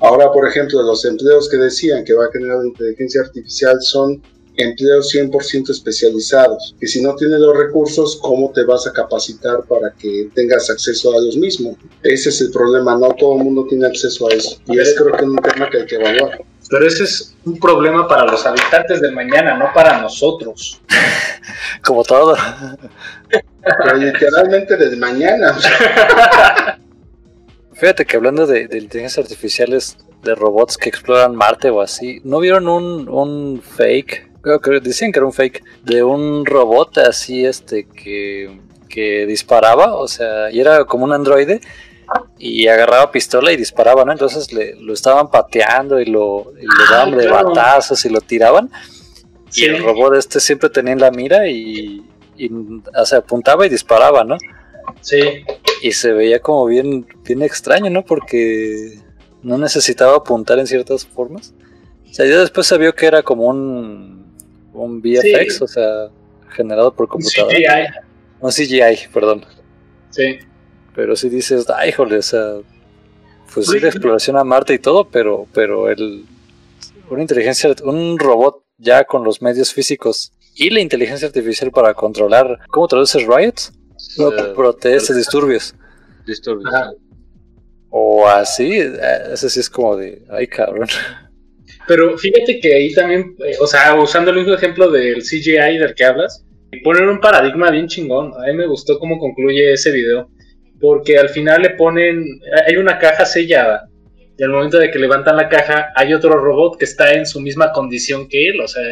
[0.00, 4.20] Ahora, por ejemplo, los empleos que decían que va a generar la inteligencia artificial son
[4.56, 9.92] empleos 100% especializados, que si no tienes los recursos, ¿cómo te vas a capacitar para
[9.92, 11.76] que tengas acceso a los mismos?
[12.02, 14.58] Ese es el problema, no todo el mundo tiene acceso a eso.
[14.66, 16.42] Y es creo que es un tema que hay que evaluar.
[16.68, 20.80] Pero ese es un problema para los habitantes del mañana, no para nosotros.
[21.84, 22.34] Como todo.
[23.30, 25.56] Pero literalmente del mañana.
[27.76, 32.40] Fíjate que hablando de, de, inteligencias artificiales, de robots que exploran Marte o así, ¿no
[32.40, 34.30] vieron un, un fake?
[34.40, 39.94] Creo que decían que era un fake de un robot así este que, que disparaba,
[39.94, 41.60] o sea, y era como un androide
[42.38, 44.12] y agarraba pistola y disparaba, ¿no?
[44.12, 48.70] Entonces le, lo estaban pateando y lo, y le daban de batazos y lo tiraban.
[49.50, 49.62] Sí.
[49.62, 52.04] Y el robot este siempre tenía en la mira y,
[52.36, 52.50] y
[52.96, 54.38] o sea, apuntaba y disparaba, ¿no?
[55.00, 55.44] Sí.
[55.82, 58.04] Y se veía como bien, bien extraño, ¿no?
[58.04, 58.98] Porque
[59.42, 61.54] no necesitaba apuntar en ciertas formas.
[62.10, 64.34] sea, ya después se vio que era como un,
[64.72, 66.08] un VFX, o sea,
[66.48, 67.54] generado por computadora.
[67.54, 68.06] CGI.
[68.40, 69.44] Un CGI, perdón.
[70.10, 70.38] Sí.
[70.94, 72.54] Pero si dices, ay, híjole, o sea,
[73.52, 73.80] pues sí, Sí.
[73.80, 76.24] la exploración a Marte y todo, pero, pero el,
[77.10, 82.60] una inteligencia, un robot ya con los medios físicos y la inteligencia artificial para controlar,
[82.70, 83.72] ¿cómo traduces riots?
[84.18, 85.74] No, Eh, protestas, disturbios.
[86.26, 86.72] Disturbios.
[86.74, 86.92] Ajá.
[87.90, 88.98] O así, eh,
[89.32, 90.88] ese sí es como de, ay, cabrón.
[91.86, 95.94] Pero fíjate que ahí también, eh, o sea, usando el mismo ejemplo del CGI del
[95.94, 96.44] que hablas,
[96.82, 98.32] ponen un paradigma bien chingón.
[98.34, 100.28] A mí me gustó cómo concluye ese video.
[100.78, 102.22] Porque al final le ponen,
[102.66, 103.88] hay una caja sellada.
[104.38, 107.40] Y al momento de que levantan la caja, hay otro robot que está en su
[107.40, 108.60] misma condición que él.
[108.60, 108.82] O sea,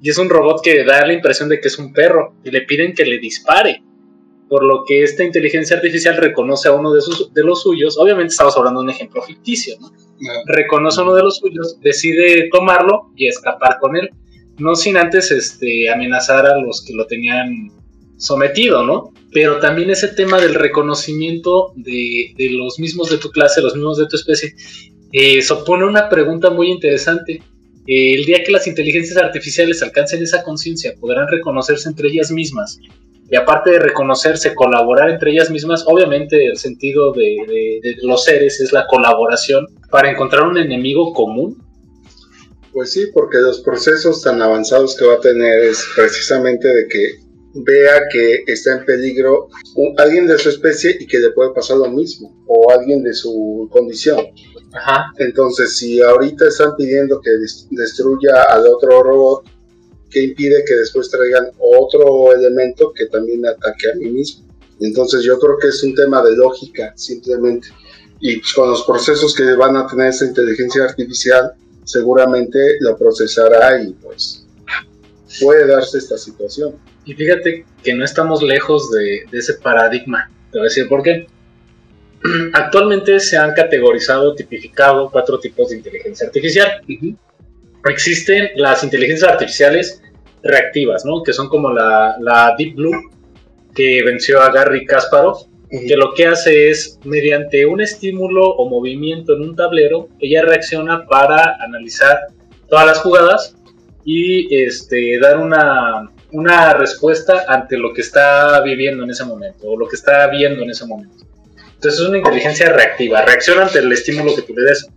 [0.00, 2.36] y es un robot que da la impresión de que es un perro.
[2.44, 3.82] Y le piden que le dispare.
[4.52, 7.96] Por lo que esta inteligencia artificial reconoce a uno de, sus, de los suyos.
[7.96, 9.90] Obviamente estamos hablando de un ejemplo ficticio, ¿no?
[10.46, 14.10] reconoce a uno de los suyos, decide tomarlo y escapar con él,
[14.58, 17.72] no sin antes este, amenazar a los que lo tenían
[18.18, 19.12] sometido, ¿no?
[19.32, 23.96] Pero también ese tema del reconocimiento de, de los mismos de tu clase, los mismos
[23.96, 24.54] de tu especie,
[25.12, 27.42] eh, supone una pregunta muy interesante.
[27.86, 32.78] Eh, el día que las inteligencias artificiales alcancen esa conciencia, podrán reconocerse entre ellas mismas.
[33.30, 38.24] Y aparte de reconocerse, colaborar entre ellas mismas, obviamente el sentido de, de- de los
[38.24, 41.56] seres es la colaboración para encontrar un enemigo común.
[42.72, 47.10] Pues sí, porque los procesos tan avanzados que va a tener es precisamente de que
[47.54, 49.48] vea que está en peligro
[49.98, 53.68] alguien de su especie y que le puede pasar lo mismo, o alguien de su
[53.70, 54.24] condición.
[54.74, 55.12] Ajá.
[55.18, 59.44] Entonces, si ahorita están pidiendo que des- destruya al otro robot,
[60.12, 64.46] que impide que después traigan otro elemento que también ataque a mí mismo?
[64.80, 67.68] Entonces, yo creo que es un tema de lógica, simplemente.
[68.20, 71.52] Y pues, con los procesos que van a tener esa inteligencia artificial,
[71.84, 74.46] seguramente lo procesará y pues
[75.40, 76.74] puede darse esta situación.
[77.04, 80.30] Y fíjate que no estamos lejos de, de ese paradigma.
[80.50, 81.26] Te voy a decir por qué.
[82.52, 86.82] Actualmente se han categorizado, tipificado cuatro tipos de inteligencia artificial.
[87.84, 90.01] Existen las inteligencias artificiales
[90.42, 91.22] reactivas, ¿no?
[91.22, 93.10] Que son como la, la Deep Blue,
[93.74, 99.34] que venció a Gary Kasparov, que lo que hace es, mediante un estímulo o movimiento
[99.34, 102.26] en un tablero, ella reacciona para analizar
[102.68, 103.56] todas las jugadas
[104.04, 109.78] y este, dar una, una respuesta ante lo que está viviendo en ese momento o
[109.78, 111.24] lo que está viendo en ese momento.
[111.74, 114.88] Entonces es una inteligencia reactiva, reacciona ante el estímulo que tú le des.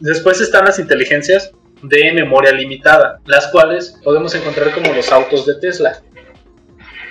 [0.00, 1.52] Después están las inteligencias
[1.82, 6.00] de memoria limitada, las cuales podemos encontrar como los autos de Tesla.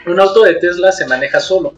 [0.05, 1.74] Un auto de Tesla se maneja solo,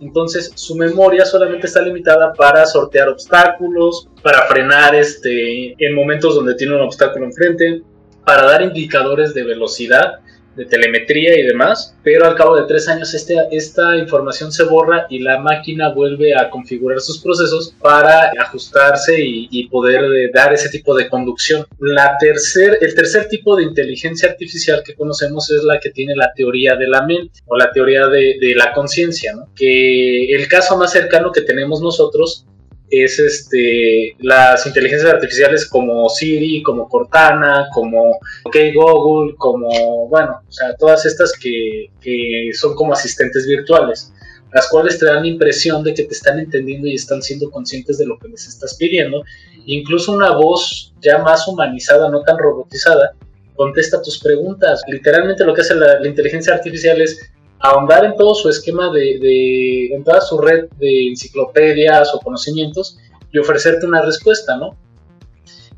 [0.00, 6.54] entonces su memoria solamente está limitada para sortear obstáculos, para frenar este, en momentos donde
[6.54, 7.82] tiene un obstáculo enfrente,
[8.24, 10.20] para dar indicadores de velocidad,
[10.60, 15.06] de telemetría y demás, pero al cabo de tres años este, esta información se borra
[15.08, 20.68] y la máquina vuelve a configurar sus procesos para ajustarse y, poder eh, dar ese
[20.68, 21.64] tipo de conducción.
[21.78, 26.32] La tercer, el tercer tipo de inteligencia artificial que conocemos es la que tiene la
[26.34, 31.32] teoría de la mente o la teoría de, la conciencia, que el caso más cercano
[31.32, 32.44] que tenemos nosotros
[32.90, 40.52] es este las inteligencias artificiales como Siri, como Cortana, como OK Google, como bueno, o
[40.52, 44.12] sea, todas estas que, que son como asistentes virtuales,
[44.52, 47.98] las cuales te dan la impresión de que te están entendiendo y están siendo conscientes
[47.98, 49.22] de lo que les estás pidiendo.
[49.66, 53.14] Incluso una voz ya más humanizada, no tan robotizada,
[53.54, 54.82] contesta tus preguntas.
[54.88, 57.30] Literalmente lo que hace la, la inteligencia artificial es
[57.60, 62.98] ahondar en todo su esquema de, de, en toda su red de enciclopedias o conocimientos
[63.32, 64.76] y ofrecerte una respuesta, ¿no?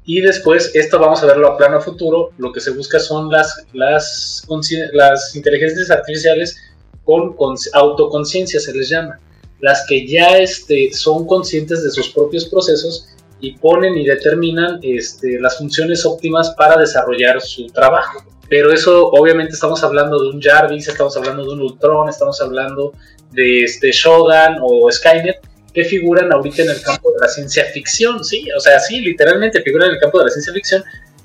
[0.05, 3.67] Y después, esto vamos a verlo a plano futuro, lo que se busca son las,
[3.73, 4.45] las,
[4.93, 6.57] las inteligencias artificiales
[7.05, 9.21] con, con autoconciencia, se les llama,
[9.61, 13.09] las que ya este, son conscientes de sus propios procesos
[13.41, 19.55] y ponen y determinan este, las funciones óptimas para desarrollar su trabajo pero eso obviamente
[19.55, 22.93] estamos hablando de un Jarvis, estamos hablando de un Ultron, estamos hablando
[23.31, 25.39] de este Shogun o Skynet,
[25.73, 29.63] que figuran ahorita en el campo de la ciencia ficción, sí, o sea, sí, literalmente
[29.63, 30.85] figuran en el campo de la ciencia ficción,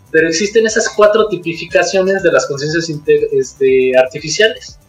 [0.10, 2.90] pero existen esas cuatro tipificaciones de las conciencias
[3.34, 4.80] este, artificiales.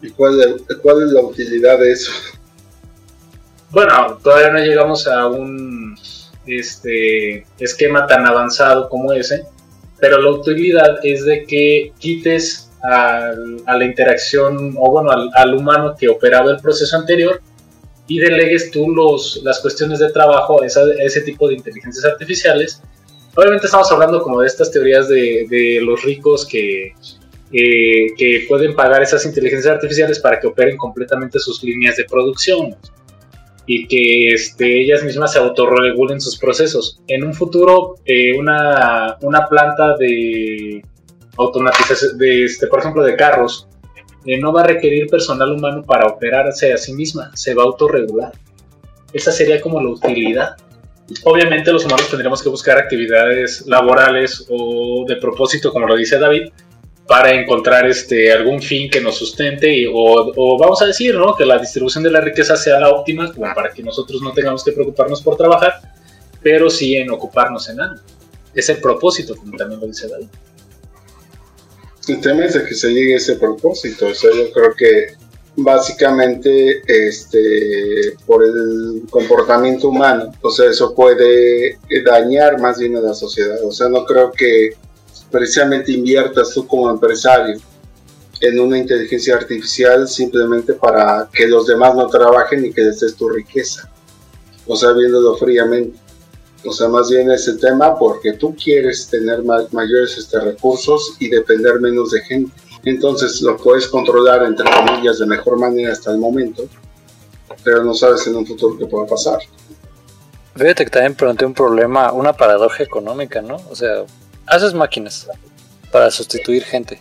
[0.00, 2.12] ¿Y cuál, cuál es la utilidad de eso?
[3.70, 5.98] Bueno, todavía no llegamos a un
[6.46, 9.42] este, esquema tan avanzado como ese,
[10.02, 13.32] pero la utilidad es de que quites a
[13.68, 17.40] la interacción o bueno al, al, humano que operaba el proceso anterior
[18.08, 22.04] y delegues tú los, las cuestiones de trabajo a, esa, a ese tipo de inteligencias
[22.04, 22.82] artificiales.
[23.36, 26.94] Obviamente estamos hablando como de estas teorías de, de los ricos que,
[27.52, 32.74] eh, que pueden pagar esas inteligencias artificiales para que operen completamente sus líneas de producción
[33.66, 37.00] y que este, ellas mismas se autorregulen sus procesos.
[37.06, 40.82] En un futuro, eh, una, una, planta de
[41.36, 43.68] automatización, de, este, por ejemplo, de carros,
[44.24, 47.66] eh, no va a requerir personal humano para operarse a sí misma, se va a
[47.66, 48.32] autorregular.
[49.12, 50.56] Esa sería como la utilidad.
[51.24, 56.50] Obviamente los humanos tendríamos que buscar actividades laborales o de propósito, como lo dice David,
[57.06, 61.34] para encontrar este, algún fin que nos sustente o, vamos a decir ¿no?
[61.36, 64.72] que la distribución de la riqueza sea la óptima para que nosotros no tengamos que
[64.72, 65.74] preocuparnos por trabajar,
[66.42, 68.00] pero sí en ocuparnos en algo.
[68.54, 70.26] Es el propósito, como también lo dice David.
[72.08, 74.08] El tema es de que se llegue a ese propósito.
[74.08, 75.14] O sea, yo creo que
[75.56, 83.12] básicamente este por el comportamiento humano o sea eso puede dañar más bien a la
[83.12, 84.70] sociedad o sea no creo que
[85.32, 87.58] precisamente inviertas tú como empresario
[88.40, 93.16] en una inteligencia artificial simplemente para que los demás no trabajen y que les des
[93.16, 93.90] tu riqueza
[94.66, 95.98] o sea viéndolo fríamente
[96.64, 101.80] o sea más bien ese tema porque tú quieres tener mayores este, recursos y depender
[101.80, 102.52] menos de gente
[102.84, 106.64] entonces lo puedes controlar, entre comillas, de mejor manera hasta el momento,
[107.62, 109.38] pero no sabes en un futuro qué pueda pasar.
[110.56, 113.56] Fíjate que también plantea un problema, una paradoja económica, ¿no?
[113.70, 114.04] O sea,
[114.46, 115.28] haces máquinas
[115.90, 117.00] para sustituir gente,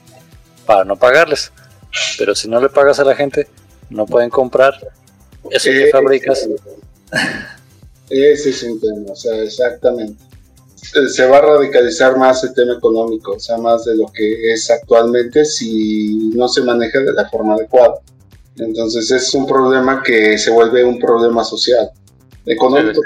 [0.66, 1.52] para no pagarles,
[2.18, 3.48] pero si no le pagas a la gente,
[3.90, 4.74] no pueden comprar
[5.50, 6.48] eso que eh, fabricas.
[8.10, 10.22] Ese es un tema, o sea, exactamente.
[10.76, 14.70] Se va a radicalizar más el tema económico, o sea, más de lo que es
[14.70, 17.96] actualmente si no se maneja de la forma adecuada.
[18.58, 21.90] Entonces es un problema que se vuelve un problema social,
[22.46, 23.02] económico.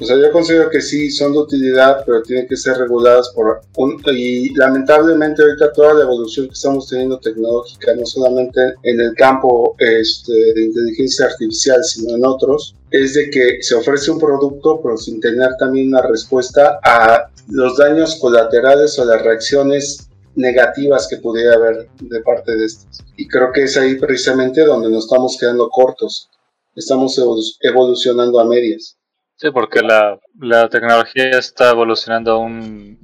[0.00, 3.62] O sea, yo considero que sí, son de utilidad, pero tienen que ser reguladas por
[3.76, 4.00] un...
[4.06, 9.74] Y lamentablemente ahorita toda la evolución que estamos teniendo tecnológica, no solamente en el campo
[9.78, 14.96] este, de inteligencia artificial, sino en otros, es de que se ofrece un producto, pero
[14.96, 21.54] sin tener también una respuesta a los daños colaterales o las reacciones negativas que pudiera
[21.54, 23.04] haber de parte de estos.
[23.16, 26.30] Y creo que es ahí precisamente donde nos estamos quedando cortos.
[26.76, 27.20] Estamos
[27.60, 28.97] evolucionando a medias.
[29.38, 32.98] Sí, porque la, la tecnología está evolucionando aún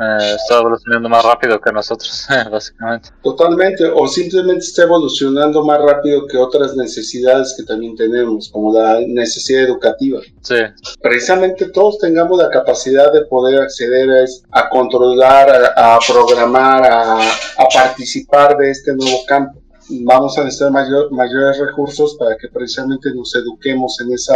[0.00, 3.10] eh, está evolucionando más rápido que nosotros, básicamente.
[3.22, 9.00] Totalmente, o simplemente está evolucionando más rápido que otras necesidades que también tenemos, como la
[9.06, 10.20] necesidad educativa.
[10.42, 10.56] Sí.
[11.00, 17.68] Precisamente todos tengamos la capacidad de poder acceder a, a controlar, a, programar, a, a,
[17.72, 19.60] participar de este nuevo campo.
[19.88, 24.34] Vamos a necesitar mayor, mayores recursos para que precisamente nos eduquemos en esa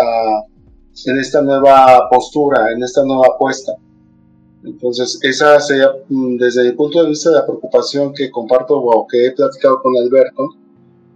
[1.06, 3.72] en esta nueva postura, en esta nueva apuesta.
[4.64, 9.26] Entonces, esa sería, mm, desde mi punto de vista, la preocupación que comparto o que
[9.26, 10.48] he platicado con Alberto,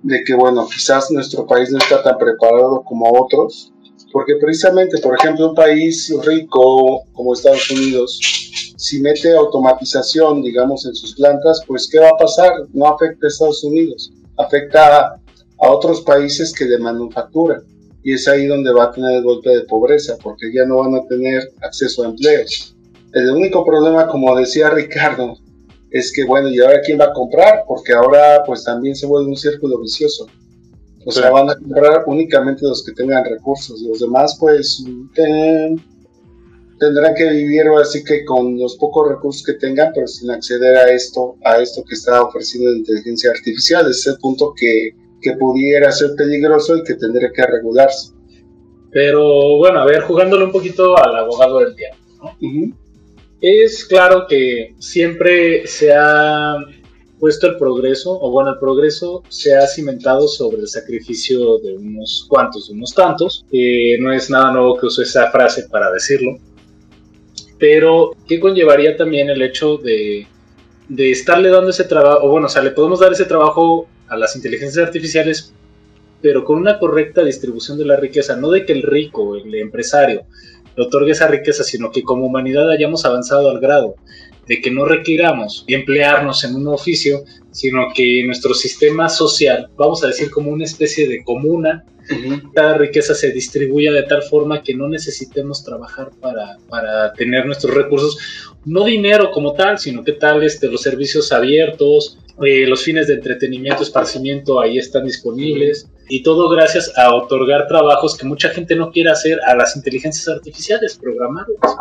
[0.03, 3.73] de que, bueno, quizás nuestro país no está tan preparado como otros,
[4.13, 8.19] porque precisamente, por ejemplo, un país rico como Estados Unidos,
[8.77, 12.53] si mete automatización, digamos, en sus plantas, pues, ¿qué va a pasar?
[12.73, 15.21] No afecta a Estados Unidos, afecta
[15.59, 17.63] a otros países que le manufacturan
[18.03, 20.95] y es ahí donde va a tener el golpe de pobreza, porque ya no van
[20.95, 22.75] a tener acceso a empleos.
[23.13, 25.37] El único problema, como decía Ricardo,
[25.91, 27.65] es que, bueno, ¿y ahora quién va a comprar?
[27.69, 30.27] Porque ahora pues también se vuelve un círculo vicioso.
[31.05, 33.81] O sea, van a comprar únicamente los que tengan recursos.
[33.83, 34.83] Los demás pues
[36.79, 40.91] tendrán que vivir así que con los pocos recursos que tengan, pero sin acceder a
[40.91, 43.91] esto, a esto que está ofreciendo la inteligencia artificial.
[43.91, 48.13] Ese es el punto que que pudiera ser peligroso y que tendría que regularse.
[48.91, 52.37] Pero bueno, a ver, jugándole un poquito al abogado del tiempo, ¿no?
[53.41, 56.55] Es claro que siempre se ha
[57.19, 62.27] puesto el progreso, o bueno, el progreso se ha cimentado sobre el sacrificio de unos
[62.29, 63.45] cuantos, de unos tantos.
[63.51, 66.37] que no es nada nuevo que use esa frase para decirlo.
[67.59, 70.27] Pero, ¿qué conllevaría también el hecho de,
[70.89, 72.27] de estarle dando ese trabajo?
[72.27, 75.53] O bueno, o sea, le podemos dar ese trabajo a las inteligencias artificiales,
[76.21, 80.23] pero con una correcta distribución de la riqueza, no de que el rico, el empresario,
[80.77, 83.97] le otorgue esa riqueza, sino que como humanidad hayamos avanzado al grado
[84.47, 90.09] de que no requiramos emplearnos en un oficio, sino que nuestro sistema social, vamos a
[90.09, 91.85] decir como una especie de comuna,
[92.53, 97.75] cada riqueza se distribuya de tal forma que no necesitemos trabajar para, para, tener nuestros
[97.75, 98.19] recursos,
[98.65, 103.15] no dinero como tal, sino que tal este, los servicios abiertos, eh, los fines de
[103.15, 108.91] entretenimiento, esparcimiento ahí están disponibles y todo gracias a otorgar trabajos que mucha gente no
[108.91, 111.77] quiere hacer a las inteligencias artificiales, programarlas.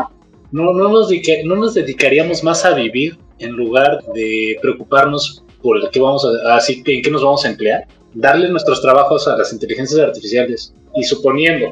[0.51, 1.09] no, no, nos
[1.45, 6.83] no nos dedicaríamos más a vivir en lugar de preocuparnos por que vamos a, así
[6.85, 11.71] en qué nos vamos a emplear, darle nuestros trabajos a las inteligencias artificiales y suponiendo,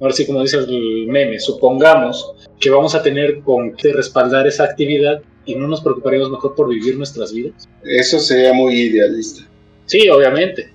[0.00, 4.64] ahora sí como dice el meme, supongamos que vamos a tener con qué respaldar esa
[4.64, 7.68] actividad y no nos preocuparíamos mejor por vivir nuestras vidas.
[7.82, 9.48] Eso sería muy idealista.
[9.86, 10.72] Sí, obviamente,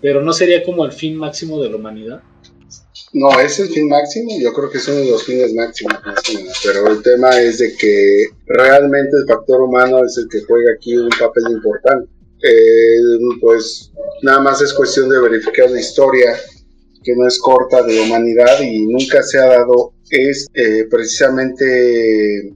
[0.00, 2.22] pero no sería como el fin máximo de la humanidad.
[3.12, 5.96] No, es el fin máximo, yo creo que es uno de los fines máximos,
[6.62, 10.96] pero el tema es de que realmente el factor humano es el que juega aquí
[10.96, 12.08] un papel importante.
[12.42, 13.00] Eh,
[13.40, 13.90] pues
[14.22, 16.36] nada más es cuestión de verificar la historia,
[17.02, 22.52] que no es corta de humanidad y nunca se ha dado, es eh, precisamente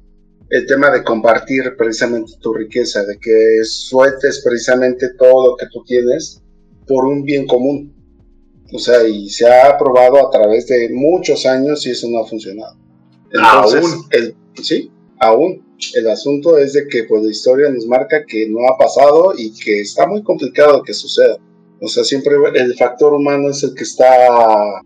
[0.53, 5.83] el tema de compartir precisamente tu riqueza, de que sueltes precisamente todo lo que tú
[5.83, 6.43] tienes
[6.87, 7.95] por un bien común.
[8.71, 12.27] O sea, y se ha probado a través de muchos años y eso no ha
[12.27, 12.77] funcionado.
[13.33, 14.05] Entonces, ¿Aún?
[14.11, 15.73] El, sí, aún.
[15.95, 19.55] El asunto es de que pues la historia nos marca que no ha pasado y
[19.55, 21.39] que está muy complicado que suceda.
[21.81, 24.07] O sea, siempre el factor humano es el que está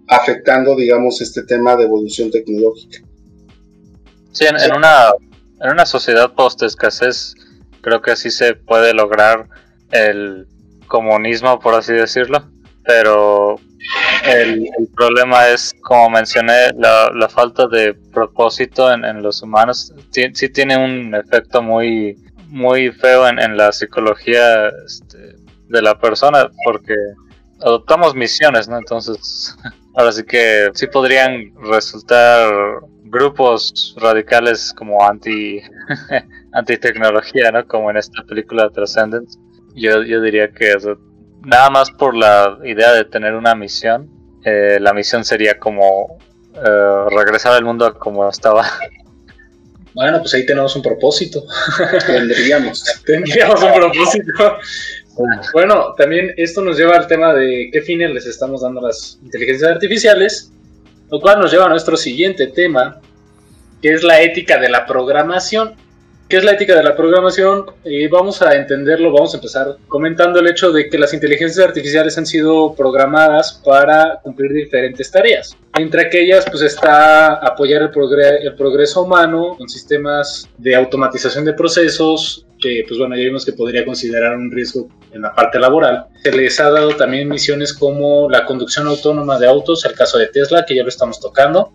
[0.06, 3.00] afectando, digamos, este tema de evolución tecnológica.
[4.30, 5.12] Sí, en, una,
[5.60, 7.34] en una sociedad post-escasez,
[7.80, 9.48] creo que así se puede lograr
[9.90, 10.46] el
[10.86, 12.50] comunismo, por así decirlo.
[12.84, 13.56] Pero
[14.24, 19.92] el, problema es, como mencioné, la, falta de propósito en, los humanos.
[20.10, 22.16] sí tiene un efecto muy,
[22.48, 25.36] muy feo en, la psicología este,
[25.68, 26.94] de la persona porque
[27.60, 28.78] adoptamos misiones, ¿no?
[28.78, 29.56] Entonces,
[29.96, 32.52] ahora sí que sí podrían resultar
[33.04, 35.60] grupos radicales como anti
[36.52, 37.66] anti tecnología, ¿no?
[37.66, 39.38] Como en esta película Transcendence.
[39.74, 40.74] Yo, yo diría que
[41.42, 44.10] nada más por la idea de tener una misión,
[44.44, 46.18] eh, la misión sería como
[46.54, 48.66] eh, regresar al mundo como estaba.
[49.94, 51.44] Bueno, pues ahí tenemos un propósito.
[52.06, 52.84] Tendríamos.
[53.06, 54.58] Tendríamos un propósito.
[55.52, 59.18] Bueno, también esto nos lleva al tema de qué fines les estamos dando a las
[59.22, 60.52] inteligencias artificiales,
[61.10, 63.00] lo cual nos lleva a nuestro siguiente tema,
[63.80, 65.74] que es la ética de la programación.
[66.28, 67.66] ¿Qué es la ética de la programación?
[67.84, 72.18] Y vamos a entenderlo, vamos a empezar comentando el hecho de que las inteligencias artificiales
[72.18, 75.56] han sido programadas para cumplir diferentes tareas.
[75.78, 77.90] Entre aquellas, pues está apoyar el,
[78.42, 83.52] el progreso humano con sistemas de automatización de procesos, que pues bueno, ya vimos que
[83.52, 86.06] podría considerar un riesgo en la parte laboral.
[86.24, 90.26] Se les ha dado también misiones como la conducción autónoma de autos, el caso de
[90.26, 91.72] Tesla, que ya lo estamos tocando,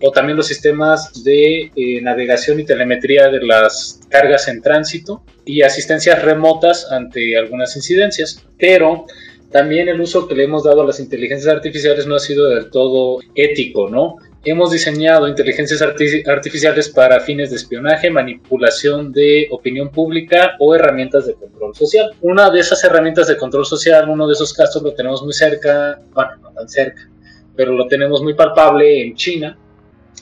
[0.00, 5.62] o también los sistemas de eh, navegación y telemetría de las cargas en tránsito y
[5.62, 8.44] asistencias remotas ante algunas incidencias.
[8.58, 9.06] Pero
[9.50, 12.70] también el uso que le hemos dado a las inteligencias artificiales no ha sido del
[12.70, 14.16] todo ético, ¿no?
[14.46, 21.34] Hemos diseñado inteligencias artificiales para fines de espionaje, manipulación de opinión pública o herramientas de
[21.34, 22.10] control social.
[22.20, 25.98] Una de esas herramientas de control social, uno de esos casos lo tenemos muy cerca,
[26.12, 27.08] bueno, no tan cerca,
[27.56, 29.56] pero lo tenemos muy palpable en China,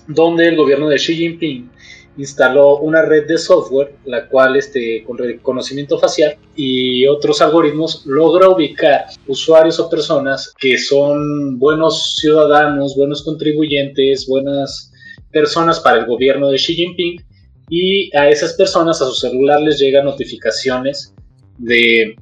[0.07, 1.71] donde el gobierno de Xi Jinping
[2.19, 8.49] instaló una red de software, la cual este, con reconocimiento facial y otros algoritmos logra
[8.49, 14.93] ubicar usuarios o personas que son buenos ciudadanos, buenos contribuyentes, buenas
[15.31, 17.25] personas para el gobierno de Xi Jinping
[17.71, 21.15] y a esas personas a su celular les llegan notificaciones
[21.57, 22.17] de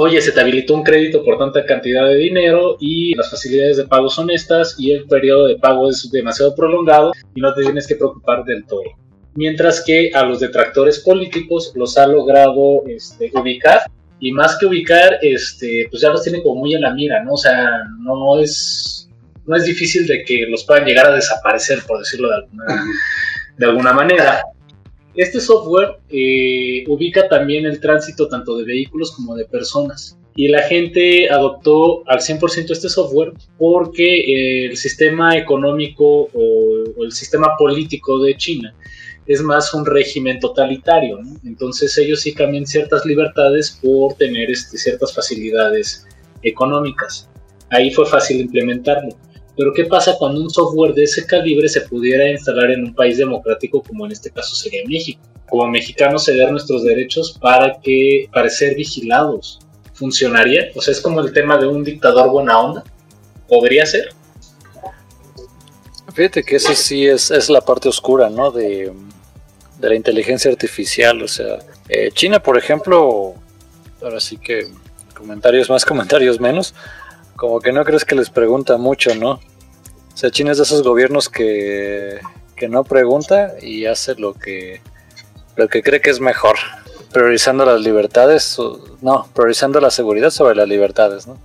[0.00, 3.86] oye, se te habilitó un crédito por tanta cantidad de dinero y las facilidades de
[3.86, 7.86] pago son estas y el periodo de pago es demasiado prolongado y no te tienes
[7.86, 8.82] que preocupar del todo
[9.34, 13.82] mientras que a los detractores políticos los ha logrado este, ubicar
[14.18, 17.32] y más que ubicar, este, pues ya los tiene como muy en la mira, ¿no?
[17.32, 17.70] O sea,
[18.00, 19.08] no es,
[19.46, 22.64] no es difícil de que los puedan llegar a desaparecer, por decirlo de alguna,
[23.56, 24.42] de alguna manera.
[25.14, 30.16] Este software eh, ubica también el tránsito tanto de vehículos como de personas.
[30.36, 37.56] Y la gente adoptó al 100% este software porque el sistema económico o el sistema
[37.58, 38.74] político de China
[39.30, 45.14] es más un régimen totalitario, Entonces ellos sí cambian ciertas libertades por tener este, ciertas
[45.14, 46.04] facilidades
[46.42, 47.28] económicas.
[47.70, 49.10] Ahí fue fácil implementarlo.
[49.60, 53.18] Pero ¿qué pasa cuando un software de ese calibre se pudiera instalar en un país
[53.18, 55.20] democrático como en este caso sería México?
[55.50, 59.58] Como mexicanos ceder nuestros derechos para que para ser vigilados.
[59.92, 60.70] ¿Funcionaría?
[60.74, 62.84] O sea, es como el tema de un dictador buena onda.
[63.46, 64.14] ¿Podría ser?
[66.14, 68.50] Fíjate que eso sí es, es la parte oscura, ¿no?
[68.50, 68.90] De,
[69.78, 71.20] la inteligencia artificial.
[71.20, 73.34] O sea, eh, China, por ejemplo,
[74.00, 74.68] ahora sí que
[75.14, 76.74] comentarios más, comentarios menos,
[77.36, 79.38] como que no crees que les pregunta mucho, ¿no?
[80.12, 82.20] O sea, China es de esos gobiernos que,
[82.56, 84.82] que no pregunta y hace lo que,
[85.56, 86.56] lo que cree que es mejor,
[87.12, 88.56] priorizando las libertades,
[89.00, 91.38] no, priorizando la seguridad sobre las libertades, ¿no?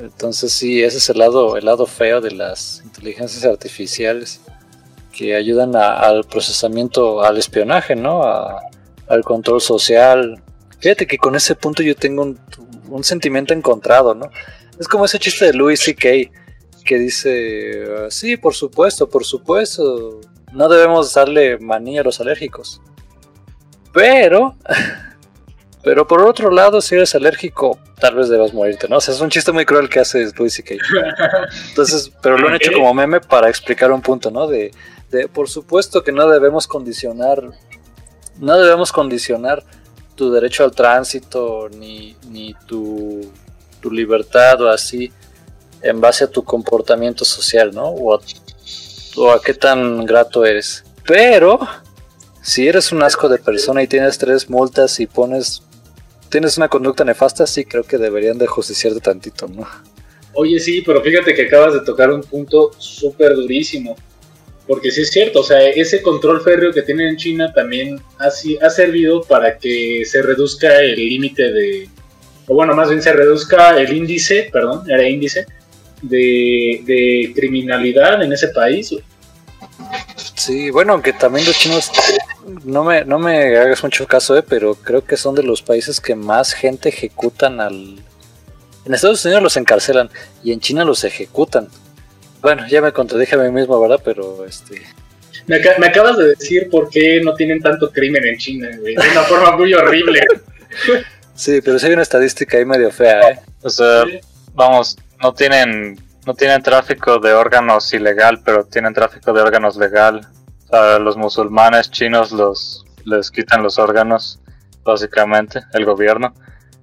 [0.00, 4.40] Entonces sí, ese es el lado, el lado feo de las inteligencias artificiales
[5.12, 8.22] que ayudan al procesamiento, al espionaje, ¿no?
[8.24, 10.42] al control social.
[10.80, 12.38] Fíjate que con ese punto yo tengo un,
[12.88, 14.30] un sentimiento encontrado, ¿no?
[14.78, 16.08] Es como ese chiste de Louis C.K.
[16.82, 20.20] que dice, sí, por supuesto, por supuesto,
[20.52, 22.80] no debemos darle manía a los alérgicos.
[23.92, 24.56] Pero,
[25.82, 28.96] pero por otro lado, si eres alérgico, tal vez debas morirte, ¿no?
[28.96, 30.74] O sea, es un chiste muy cruel que hace Louis C.K.
[31.68, 34.46] Entonces, pero lo han hecho como meme para explicar un punto, ¿no?
[34.46, 34.72] De,
[35.10, 37.42] de, por supuesto que no debemos condicionar,
[38.38, 39.62] no debemos condicionar
[40.14, 43.30] tu derecho al tránsito ni, ni tu
[43.82, 45.12] tu libertad o así
[45.82, 47.88] en base a tu comportamiento social, ¿no?
[47.88, 50.84] O a, qué tan grato eres.
[51.06, 51.60] Pero
[52.42, 55.62] si eres un asco de persona y tienes tres multas y pones
[56.28, 59.66] tienes una conducta nefasta, sí creo que deberían de justiciarte tantito, ¿no?
[60.32, 63.96] Oye, sí, pero fíjate que acabas de tocar un punto súper durísimo.
[64.66, 68.28] Porque sí es cierto, o sea, ese control férreo que tienen en China también ha,
[68.28, 71.88] ha servido para que se reduzca el límite de,
[72.46, 75.46] o bueno, más bien se reduzca el índice, perdón, era índice,
[76.02, 78.94] de, criminalidad en ese país.
[80.34, 81.90] Sí, bueno, aunque también los chinos,
[82.64, 86.00] no me, no me hagas mucho caso, eh, pero creo que son de los países
[86.00, 88.00] que más gente ejecutan al...
[88.84, 90.10] En Estados Unidos los encarcelan
[90.42, 91.68] y en China los ejecutan.
[92.40, 94.00] Bueno, ya me contradije a mí mismo, ¿verdad?
[94.04, 94.82] Pero este...
[95.46, 98.96] Me, me acabas de decir por qué no tienen tanto crimen en China, güey.
[98.96, 100.20] De una forma muy horrible.
[101.34, 103.40] Sí, pero sí hay una estadística ahí medio fea, ¿eh?
[103.62, 104.04] O sea,
[104.54, 105.96] vamos, no tienen,
[106.26, 110.26] no tienen tráfico de órganos ilegal, pero tienen tráfico de órganos legal.
[110.64, 114.40] O sea, los musulmanes chinos los les quitan los órganos,
[114.84, 116.34] básicamente, el gobierno.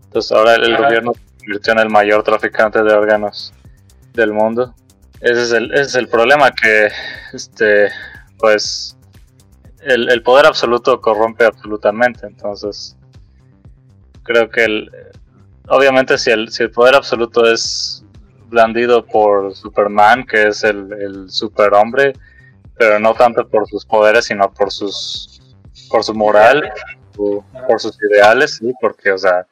[0.05, 3.53] Entonces ahora el, gobierno se convirtió en el mayor traficante de órganos
[4.13, 4.73] del mundo.
[5.21, 6.89] Ese es el, ese es el problema que,
[7.33, 7.89] este,
[8.37, 8.97] pues,
[9.81, 12.25] el, el poder absoluto corrompe absolutamente.
[12.25, 12.97] Entonces,
[14.23, 14.91] creo que el,
[15.67, 18.03] obviamente si el, si el poder absoluto es
[18.49, 22.13] blandido por Superman, que es el, el superhombre,
[22.77, 25.39] pero no tanto por sus poderes, sino por sus
[25.89, 26.71] por su moral,
[27.15, 29.47] por sus ideales, sí, porque, o sea,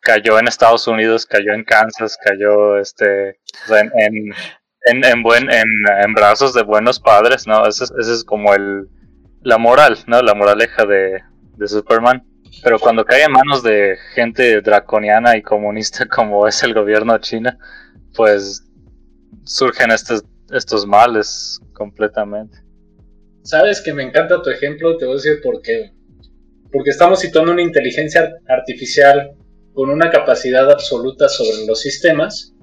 [0.00, 4.32] cayó en Estados Unidos, cayó en Kansas, cayó este, en,
[4.86, 5.68] en, en, buen, en,
[6.02, 7.66] en, brazos de buenos padres, ¿no?
[7.66, 8.88] Ese es como el,
[9.42, 10.22] la moral, ¿no?
[10.22, 11.22] La moraleja de,
[11.56, 12.24] de Superman.
[12.62, 17.58] Pero cuando cae en manos de gente draconiana y comunista como es el gobierno china,
[18.16, 18.64] pues
[19.44, 22.58] surgen estos, estos males completamente.
[23.42, 25.92] Sabes que me encanta tu ejemplo, te voy a decir por qué.
[26.72, 29.32] Porque estamos situando una inteligencia artificial
[29.72, 32.54] con una capacidad absoluta sobre los sistemas,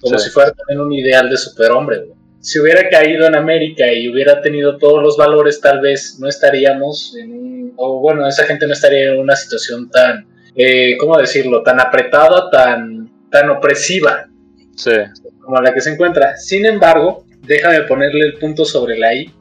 [0.00, 2.02] como si fuera también un ideal de superhombre
[2.42, 7.16] si hubiera caído en América y hubiera tenido todos los valores, tal vez no estaríamos
[7.16, 11.62] en un, o bueno, esa gente no estaría en una situación tan, eh, ¿cómo decirlo?,
[11.62, 14.28] tan apretada, tan, tan opresiva
[14.76, 14.92] sí.
[15.40, 16.36] como la que se encuentra.
[16.36, 19.32] Sin embargo, déjame ponerle el punto sobre la I,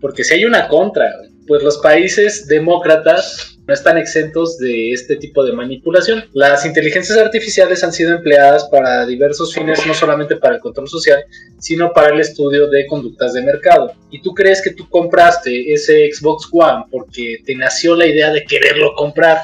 [0.00, 1.12] porque si hay una contra,
[1.46, 6.24] pues los países demócratas no están exentos de este tipo de manipulación.
[6.32, 11.22] Las inteligencias artificiales han sido empleadas para diversos fines, no solamente para el control social,
[11.58, 13.92] sino para el estudio de conductas de mercado.
[14.10, 18.44] Y tú crees que tú compraste ese Xbox One porque te nació la idea de
[18.44, 19.38] quererlo comprar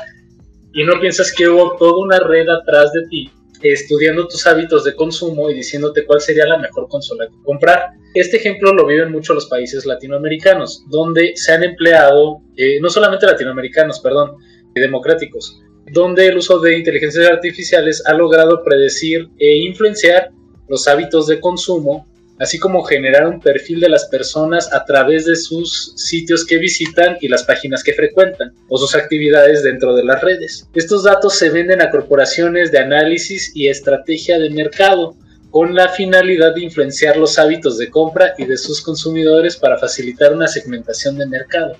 [0.72, 3.30] y no piensas que hubo toda una red atrás de ti
[3.72, 7.90] estudiando tus hábitos de consumo y diciéndote cuál sería la mejor consola que comprar.
[8.14, 13.26] Este ejemplo lo viven mucho los países latinoamericanos, donde se han empleado, eh, no solamente
[13.26, 14.36] latinoamericanos, perdón,
[14.74, 15.60] democráticos,
[15.92, 20.30] donde el uso de inteligencias artificiales ha logrado predecir e influenciar
[20.68, 22.06] los hábitos de consumo
[22.38, 27.16] así como generar un perfil de las personas a través de sus sitios que visitan
[27.20, 30.68] y las páginas que frecuentan o sus actividades dentro de las redes.
[30.74, 35.16] Estos datos se venden a corporaciones de análisis y estrategia de mercado
[35.50, 40.32] con la finalidad de influenciar los hábitos de compra y de sus consumidores para facilitar
[40.32, 41.76] una segmentación de mercado.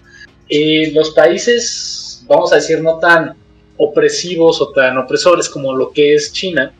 [0.48, 3.34] Eh, los países, vamos a decir, no tan
[3.76, 6.72] opresivos o tan opresores como lo que es China,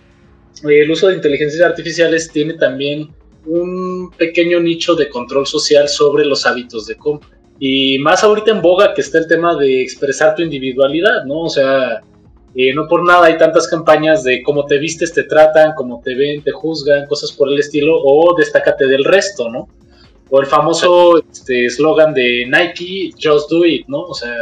[0.62, 3.08] el uso de inteligencias artificiales tiene también
[3.46, 7.28] un pequeño nicho de control social sobre los hábitos de compra.
[7.58, 11.42] Y más ahorita en boga que está el tema de expresar tu individualidad, ¿no?
[11.42, 12.02] O sea,
[12.54, 16.14] eh, no por nada hay tantas campañas de cómo te vistes, te tratan, cómo te
[16.14, 19.68] ven, te juzgan, cosas por el estilo, o destácate del resto, ¿no?
[20.30, 24.02] O el famoso este, eslogan de Nike, just do it, ¿no?
[24.02, 24.34] O sea,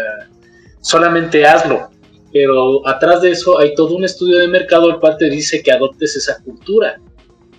[0.80, 1.88] solamente hazlo.
[2.32, 5.70] Pero atrás de eso hay todo un estudio de mercado el cual te dice que
[5.70, 6.98] adoptes esa cultura,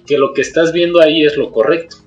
[0.05, 1.97] que lo que estás viendo ahí es lo correcto.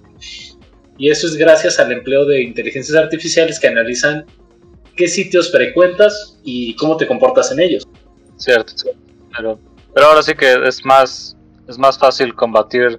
[0.99, 4.25] Y eso es gracias al empleo de inteligencias artificiales que analizan
[4.97, 7.87] qué sitios frecuentas y cómo te comportas en ellos.
[8.37, 8.73] Cierto,
[9.37, 9.59] pero,
[9.95, 11.37] pero ahora sí que es más,
[11.69, 12.99] es más fácil combatir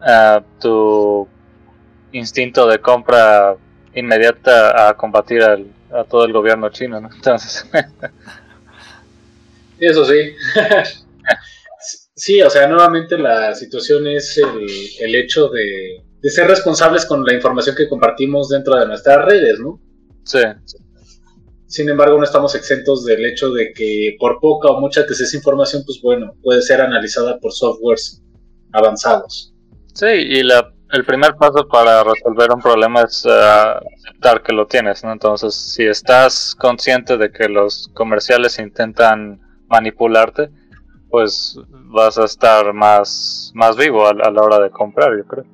[0.00, 1.26] uh, tu
[2.12, 3.56] instinto de compra
[3.94, 7.10] inmediata a combatir al, a todo el gobierno chino, ¿no?
[7.14, 7.66] Entonces.
[9.78, 10.34] Eso sí.
[12.22, 14.66] sí, o sea, nuevamente la situación es el,
[15.00, 19.58] el hecho de, de, ser responsables con la información que compartimos dentro de nuestras redes,
[19.58, 19.80] ¿no?
[20.24, 20.38] Sí.
[21.66, 25.26] Sin embargo, no estamos exentos del hecho de que por poca o mucha que sea
[25.26, 28.22] esa información, pues bueno, puede ser analizada por softwares
[28.72, 29.52] avanzados.
[29.92, 34.68] Sí, y la, el primer paso para resolver un problema es uh, aceptar que lo
[34.68, 35.10] tienes, ¿no?
[35.10, 40.50] Entonces, si estás consciente de que los comerciales intentan manipularte,
[41.12, 45.44] pues vas a estar más, más vivo a, a la hora de comprar, yo creo.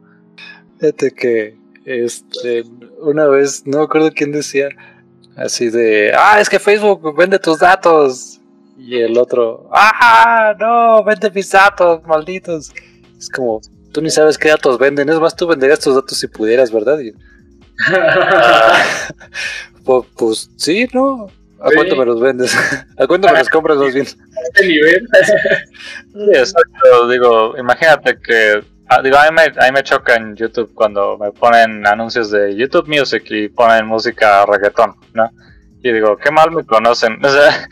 [0.78, 2.62] Fíjate que este,
[3.00, 4.68] una vez, no me acuerdo quién decía,
[5.36, 8.40] así de, ah, es que Facebook vende tus datos.
[8.76, 12.72] Y el otro, ah, no, vende mis datos, malditos.
[13.18, 16.28] Es como, tú ni sabes qué datos venden, es más, tú venderías tus datos si
[16.28, 17.00] pudieras, ¿verdad?
[17.00, 17.10] Y,
[19.84, 21.26] pues, pues, sí, ¿no?
[21.60, 22.54] ¿A cuánto me los vendes?
[22.98, 24.06] ¿A cuánto me los compras más bien?
[24.06, 25.06] Este nivel.
[26.12, 27.08] sí, exacto.
[27.08, 28.62] Digo, imagínate que.
[28.88, 32.30] Ah, digo, a mí, me, a mí me choca en YouTube cuando me ponen anuncios
[32.30, 35.30] de YouTube Music y ponen música reggaetón, ¿no?
[35.82, 37.18] Y digo, qué mal me conocen.
[37.24, 37.68] O sea.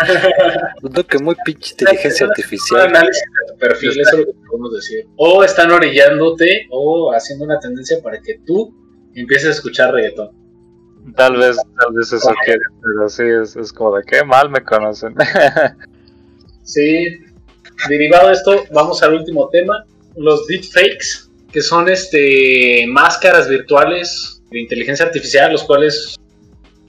[0.82, 2.88] Noto que muy pinche inteligencia artificial.
[2.88, 5.04] Un análisis de tu perfil, eso es lo que podemos decir.
[5.16, 8.74] O están orillándote o haciendo una tendencia para que tú
[9.14, 10.39] empieces a escuchar reggaetón.
[11.16, 14.62] Tal vez, tal vez eso quiere, pero sí, es, es, como de qué mal me
[14.62, 15.14] conocen.
[16.62, 17.18] sí,
[17.88, 19.84] derivado de esto, vamos al último tema,
[20.16, 26.16] los deepfakes, que son este máscaras virtuales de inteligencia artificial, los cuales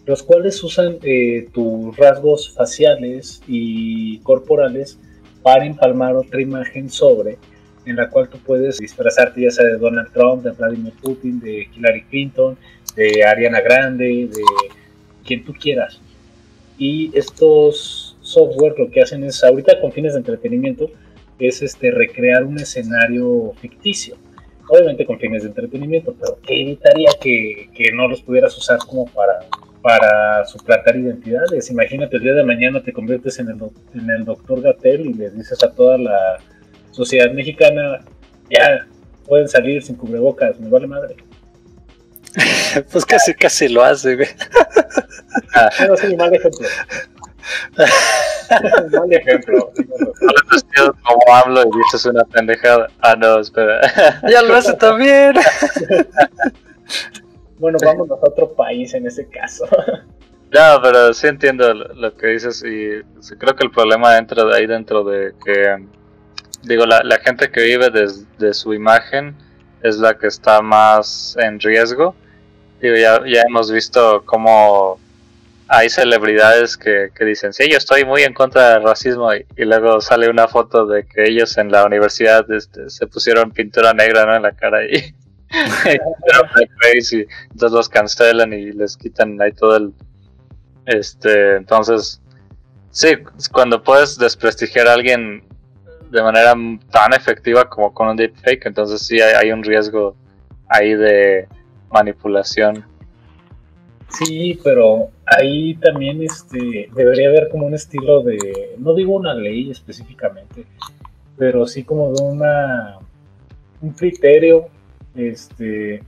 [0.05, 4.97] los cuales usan eh, tus rasgos faciales y corporales
[5.43, 7.37] para empalmar otra imagen sobre,
[7.85, 11.67] en la cual tú puedes disfrazarte ya sea de Donald Trump, de Vladimir Putin, de
[11.73, 12.57] Hillary Clinton,
[12.95, 14.41] de Ariana Grande, de
[15.25, 15.99] quien tú quieras.
[16.77, 20.89] Y estos software lo que hacen es, ahorita con fines de entretenimiento,
[21.39, 24.15] es este recrear un escenario ficticio.
[24.67, 29.05] Obviamente con fines de entretenimiento, pero que evitaría que, que no los pudieras usar como
[29.07, 29.39] para,
[29.81, 31.69] para suplantar identidades.
[31.69, 33.57] Imagínate el día de mañana te conviertes en el,
[33.93, 36.37] en el doctor Gatel y le dices a toda la
[36.91, 37.99] sociedad mexicana,
[38.49, 38.87] ya
[39.27, 41.15] pueden salir sin cubrebocas, me vale madre.
[42.91, 44.27] pues casi, casi lo hace, güey.
[45.53, 46.67] Ah, no es un mal ejemplo.
[48.91, 49.71] mal ejemplo.
[50.77, 52.87] No como hablo y dices una pendejada.
[53.01, 53.81] Ah, no, espera.
[54.29, 55.33] ya lo hace también.
[57.59, 59.65] bueno, vámonos a otro país en ese caso.
[60.53, 63.01] No, pero sí entiendo lo que dices y
[63.35, 65.87] creo que el problema entra de ahí dentro de que,
[66.63, 69.35] digo, la, la gente que vive desde de su imagen
[69.81, 72.15] es la que está más en riesgo.
[72.81, 74.99] Ya, ya hemos visto cómo
[75.67, 80.01] hay celebridades que, que, dicen, sí, yo estoy muy en contra del racismo y, luego
[80.01, 84.35] sale una foto de que ellos en la universidad este, se pusieron pintura negra ¿no?
[84.35, 85.15] en la cara y,
[87.11, 89.93] y entonces los cancelan y les quitan ahí todo el...
[90.85, 92.19] Este, entonces,
[92.89, 93.17] sí,
[93.51, 95.43] cuando puedes desprestigiar a alguien
[96.09, 96.53] de manera
[96.91, 100.17] tan efectiva como con un deepfake, entonces sí hay un riesgo
[100.67, 101.47] ahí de
[101.91, 102.85] manipulación.
[104.09, 109.71] Sí, pero ahí también este debería haber como un estilo de, no digo una ley
[109.71, 110.65] específicamente,
[111.37, 112.97] pero sí como de una
[113.81, 114.67] un criterio
[115.15, 116.03] este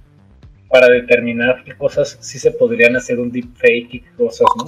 [0.70, 4.66] para determinar qué cosas sí se podrían hacer un deepfake y qué cosas no.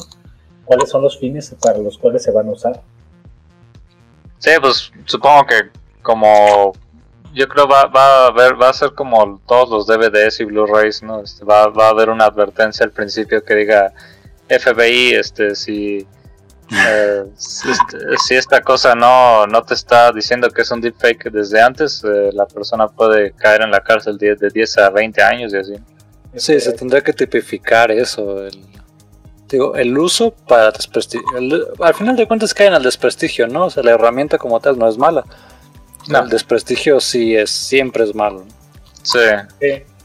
[0.64, 2.82] ¿Cuáles son los fines para los cuales se van a usar?
[4.40, 5.56] Sí, pues supongo que
[6.02, 6.74] como
[7.36, 11.04] yo creo va, va a haber, va a ser como todos los DVDs y Blu-rays,
[11.04, 11.22] ¿no?
[11.22, 13.92] Este, va, va a haber una advertencia al principio que diga
[14.48, 16.08] FBI, este, si,
[16.72, 17.70] eh, si,
[18.26, 22.30] si, esta cosa no, no te está diciendo que es un deepfake desde antes, eh,
[22.32, 25.74] la persona puede caer en la cárcel de, de 10 a 20 años y así.
[26.36, 28.62] Sí, se tendrá que tipificar eso, el,
[29.50, 31.28] digo, el uso para desprestigio.
[31.82, 33.66] al final de cuentas caen al desprestigio, ¿no?
[33.66, 35.26] O sea, la herramienta como tal no es mala.
[36.08, 36.20] No.
[36.20, 38.46] El desprestigio sí es, siempre es malo.
[39.04, 39.20] Sí.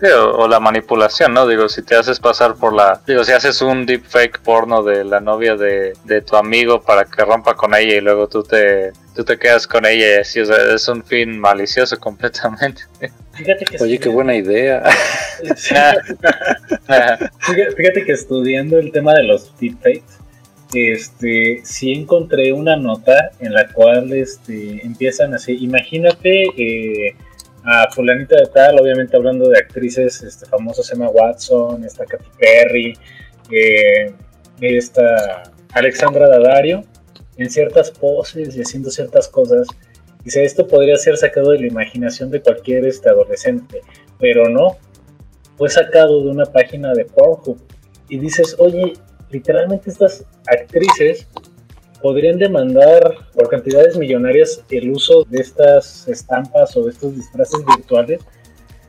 [0.03, 1.47] O, o la manipulación, ¿no?
[1.47, 3.03] Digo, si te haces pasar por la...
[3.07, 7.23] Digo, si haces un deepfake porno de la novia de, de tu amigo para que
[7.23, 10.47] rompa con ella y luego tú te, tú te quedas con ella y así, o
[10.47, 12.83] sea, es un fin malicioso completamente.
[13.33, 14.83] Fíjate que Oye, qué buena idea.
[15.41, 16.17] Fíjate
[17.77, 20.20] fíjate que estudiando el tema de los deepfakes,
[20.75, 27.17] este, sí encontré una nota en la cual este, empiezan así, imagínate eh,
[27.65, 32.97] a fulanita de tal, obviamente hablando de actrices este, famosas, Emma Watson, esta Katy Perry,
[33.51, 34.13] eh,
[34.61, 35.43] esta
[35.73, 36.85] Alexandra Daddario,
[37.37, 39.67] en ciertas poses y haciendo ciertas cosas.
[40.25, 43.81] Dice, esto podría ser sacado de la imaginación de cualquier este, adolescente,
[44.19, 44.77] pero no,
[45.57, 47.59] fue sacado de una página de Pornhub.
[48.09, 48.95] Y dices, oye,
[49.31, 51.27] literalmente estas actrices
[52.03, 58.21] podrían demandar por cantidades millonarias el uso de estas estampas o de estos disfraces virtuales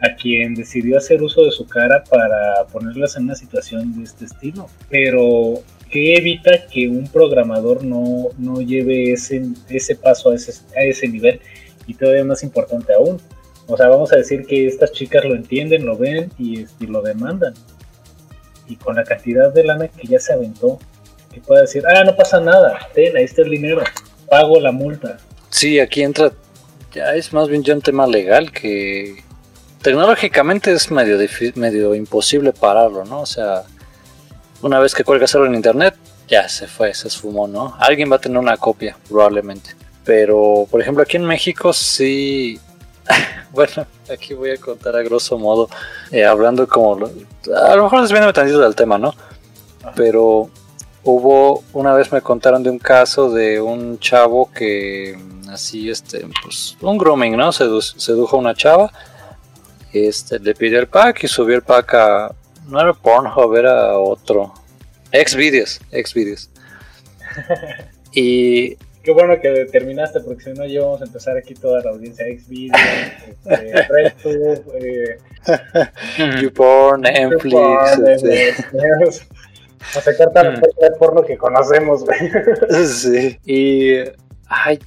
[0.02, 4.26] a quien decidió hacer uso de su cara para ponerlas en una situación de este
[4.26, 4.68] estilo.
[4.90, 5.62] Pero,
[5.92, 11.08] ¿qué evita que un programador no, no lleve ese, ese paso a ese, a ese
[11.08, 11.40] nivel?
[11.86, 13.20] Y todavía más importante aún,
[13.68, 17.02] o sea, vamos a decir que estas chicas lo entienden, lo ven y, este, lo
[17.02, 17.54] demandan.
[18.72, 20.80] Y con la cantidad de lana que ya se aventó,
[21.34, 23.84] que puede decir, ah, no pasa nada, ten, ahí está el dinero,
[24.30, 25.18] pago la multa.
[25.50, 26.32] Sí, aquí entra,
[26.94, 29.24] ya es más bien ya un tema legal que
[29.82, 31.18] tecnológicamente es medio,
[31.56, 33.22] medio imposible pararlo, ¿no?
[33.22, 33.64] O sea,
[34.62, 35.96] una vez que cuelgas algo en internet,
[36.28, 37.76] ya se fue, se esfumó, ¿no?
[37.80, 39.72] Alguien va a tener una copia, probablemente.
[40.06, 42.60] Pero, por ejemplo, aquí en México sí...
[43.52, 45.70] bueno, aquí voy a contar a grosso modo,
[46.12, 47.06] eh, hablando como...
[47.56, 49.14] A lo mejor desviándome tantito del tema, ¿no?
[49.96, 50.50] Pero
[51.04, 55.18] hubo una vez me contaron de un caso de un chavo que
[55.50, 58.92] así este pues un grooming no Sedu- sedujo a una chava
[59.92, 62.36] este le pidió el pack y subió el pack a
[62.68, 64.54] no era Pornhub era otro.
[65.12, 66.50] Xvideos Xvideos.
[68.14, 71.90] Y Qué bueno que determinaste, porque si no, ya vamos a empezar aquí toda la
[71.92, 72.80] audiencia Xvideos,
[73.46, 75.18] este, RedTube, eh,
[76.42, 78.54] YouPorn Netflix YouPorn, este,
[79.96, 80.62] a sacar toda la Mm.
[80.62, 82.20] de porno que conocemos, güey.
[82.88, 83.96] sí y
[84.48, 84.80] ay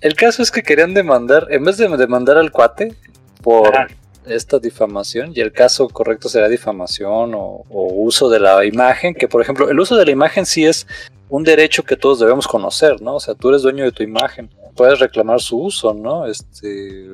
[0.00, 2.94] el caso es que querían demandar en vez de demandar al cuate
[3.42, 3.88] por Ajá.
[4.26, 9.26] esta difamación y el caso correcto será difamación o, o uso de la imagen, que
[9.28, 10.86] por ejemplo el uso de la imagen sí es
[11.30, 13.14] un derecho que todos debemos conocer, ¿no?
[13.16, 16.26] O sea, tú eres dueño de tu imagen, puedes reclamar su uso, ¿no?
[16.26, 17.06] Este,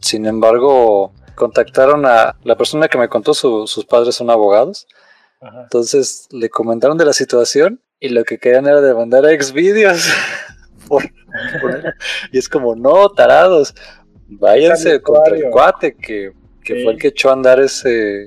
[0.00, 4.86] sin embargo, contactaron a la persona que me contó, su- sus padres son abogados,
[5.40, 5.62] Ajá.
[5.64, 10.02] entonces le comentaron de la situación y lo que querían era demandar a Xvideos.
[10.88, 11.02] por,
[11.60, 11.94] por-
[12.32, 13.74] y es como, no, tarados,
[14.28, 16.32] váyanse contra el cuate que,
[16.64, 16.82] que Sí.
[16.84, 18.26] fue el que echó a andar ese...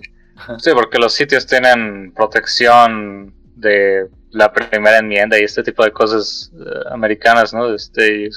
[0.59, 6.51] Sí, porque los sitios tienen protección de la primera enmienda y este tipo de cosas
[6.53, 7.73] eh, americanas, ¿no?
[7.73, 8.29] Este,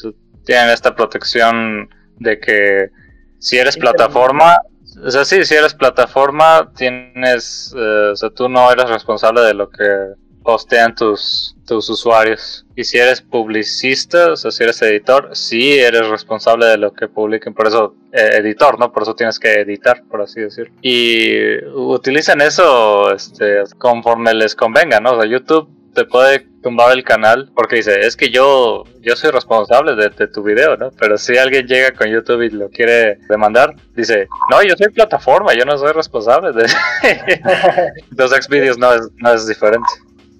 [0.45, 1.89] tienen esta protección
[2.19, 2.91] de que
[3.39, 4.59] si eres plataforma,
[5.05, 9.55] o sea, sí, si eres plataforma, tienes, eh, o sea, tú no eres responsable de
[9.55, 12.67] lo que postean tus, tus usuarios.
[12.77, 17.09] Y si eres publicista, o sea, si eres editor, sí eres responsable de lo que
[17.09, 17.55] publiquen.
[17.55, 18.93] Por eso, eh, editor, ¿no?
[18.93, 20.75] Por eso tienes que editar, por así decirlo.
[20.83, 25.13] Y utilizan eso este, conforme les convenga, ¿no?
[25.13, 29.31] O sea, YouTube te puede tumbar el canal porque dice, es que yo, yo soy
[29.31, 30.91] responsable de, de tu video, ¿no?
[30.99, 35.55] Pero si alguien llega con YouTube y lo quiere demandar, dice, no, yo soy plataforma,
[35.55, 36.67] yo no soy responsable de...
[38.17, 39.89] Los Xvideos no es, no es diferente.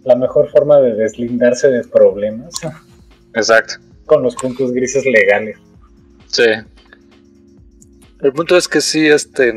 [0.05, 2.55] La mejor forma de deslindarse de problemas
[3.35, 3.75] Exacto.
[4.07, 5.57] con los puntos grises legales.
[6.27, 6.45] Sí.
[8.21, 9.53] El punto es que sí, este,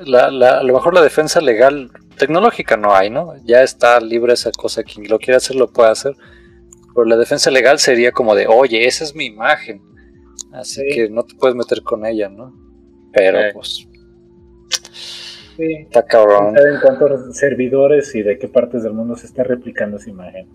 [0.00, 3.34] la, la- a lo mejor la defensa legal tecnológica no hay, ¿no?
[3.44, 6.14] Ya está libre esa cosa, quien lo quiera hacer lo puede hacer.
[6.94, 9.82] Pero la defensa legal sería como de, oye, esa es mi imagen.
[10.52, 10.94] Así Sí.
[10.94, 12.54] que no te puedes meter con ella, ¿no?
[13.12, 13.46] Pero Sí.
[13.52, 13.88] pues,
[15.56, 15.72] Sí.
[15.82, 16.54] está cabrón.
[16.56, 20.48] Saben cuántos servidores y de qué partes del mundo se está replicando esa imagen.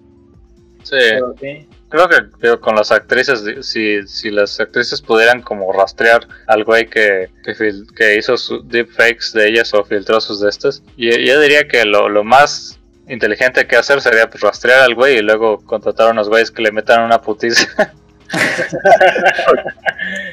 [0.84, 0.96] Sí.
[1.00, 6.28] Pero sí, Creo que digo, con las actrices, si, si las actrices pudieran como rastrear
[6.46, 10.50] al güey que, que, fil- que hizo su deepfakes de ellas o filtró sus de
[10.50, 14.94] estas, yo, yo diría que lo, lo más inteligente que hacer sería pues, rastrear al
[14.94, 17.68] güey y luego contratar a unos güeyes que le metan una putiza.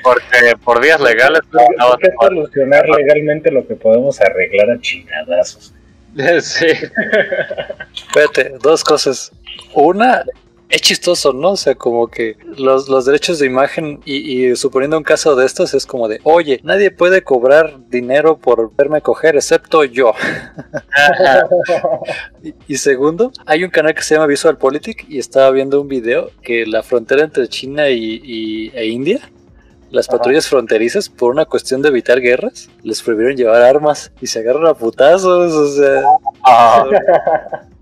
[0.03, 4.81] Porque por vías legales no, no ¿Por qué solucionar legalmente lo que podemos arreglar a
[4.81, 5.73] chingadazos?
[6.41, 6.67] Sí,
[7.95, 9.31] Espérate, dos cosas.
[9.75, 10.25] Una,
[10.69, 11.53] es chistoso, ¿no?
[11.53, 15.75] O sea, como que los, los derechos de imagen y, suponiendo un caso de estos
[15.75, 20.13] es como de, oye, nadie puede cobrar dinero por verme coger excepto yo.
[22.43, 25.89] y, y, segundo, hay un canal que se llama Visual Politic y estaba viendo un
[25.89, 29.21] video que la frontera entre China y e India
[29.91, 34.41] las patrullas fronterizas, por una cuestión de evitar guerras, les prohibieron llevar armas y se
[34.41, 36.03] agarran a putazos, o sea.
[36.45, 36.85] Ah.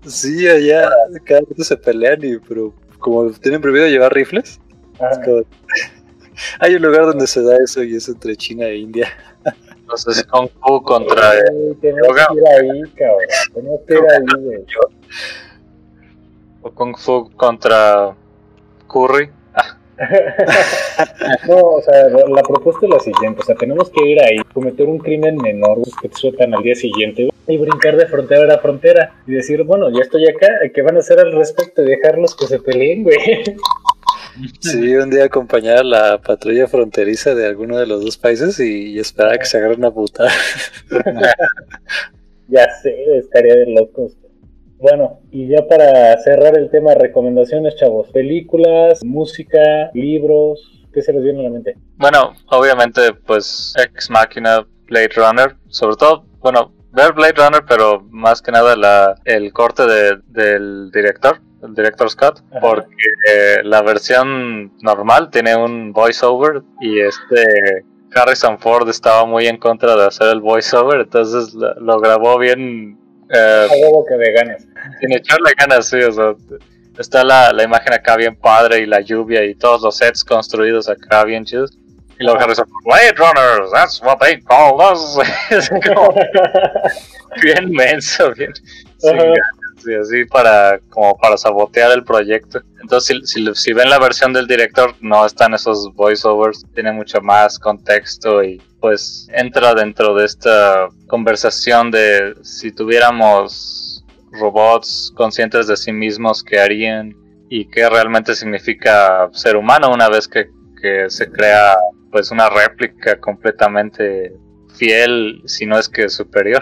[0.05, 0.89] sí, allá
[1.25, 4.59] cada vez se pelean y, pero como tienen prohibido llevar rifles,
[6.59, 9.07] hay un lugar donde se da eso y es entre China e India.
[9.85, 11.31] Entonces Kung Fu contra...
[11.79, 13.19] Tenemos que ir ahí, cabrón.
[13.53, 14.65] Tenemos que ir ahí, güey.
[16.63, 18.15] O Kung Fu contra
[18.87, 19.29] Curry.
[21.47, 24.87] no, o sea, la propuesta es la siguiente, o sea, tenemos que ir ahí, cometer
[24.87, 29.13] un crimen menor que te sueltan al día siguiente y brincar de frontera a frontera
[29.25, 31.81] y decir, bueno, ya estoy acá, ¿qué van a hacer al respecto?
[31.81, 33.17] Dejarlos que se peleen, güey.
[34.59, 38.99] Sí, un día acompañar a la patrulla fronteriza de alguno de los dos países y,
[38.99, 40.27] esperar a que se agarren a puta.
[42.49, 44.11] ya sé, estaría de locos.
[44.79, 48.09] Bueno, y ya para cerrar el tema, recomendaciones, chavos.
[48.09, 51.75] Películas, música, libros, ¿qué se les viene a la mente?
[51.97, 58.41] Bueno, obviamente, pues Ex Machina, Blade Runner, sobre todo, bueno, ver Blade Runner, pero más
[58.41, 62.87] que nada la, el corte de, del director, el director Scott, porque
[63.31, 69.95] eh, la versión normal tiene un voiceover y este Harrison Ford estaba muy en contra
[69.95, 72.97] de hacer el voiceover, entonces lo, lo grabó bien
[73.29, 73.67] eh,
[74.07, 74.67] que de ganas.
[74.99, 76.33] Sin echarle ganas, sí, o sea,
[76.97, 80.89] está la, la, imagen acá bien padre y la lluvia y todos los sets construidos
[80.89, 81.77] acá bien chidos.
[82.19, 85.17] Y luego Harrison, Blade Runners, that's what they call us.
[85.49, 86.13] es como
[87.41, 88.53] bien menso, bien.
[89.83, 92.61] Sí, así para como para sabotear el proyecto.
[92.81, 97.19] Entonces, si, si, si, ven la versión del director, no están esos voiceovers, tiene mucho
[97.21, 105.75] más contexto y pues entra dentro de esta conversación de si tuviéramos robots conscientes de
[105.75, 107.15] sí mismos, qué harían
[107.49, 111.75] y qué realmente significa ser humano una vez que, que se crea
[112.11, 114.35] pues una réplica completamente
[114.75, 116.61] fiel, si no es que superior.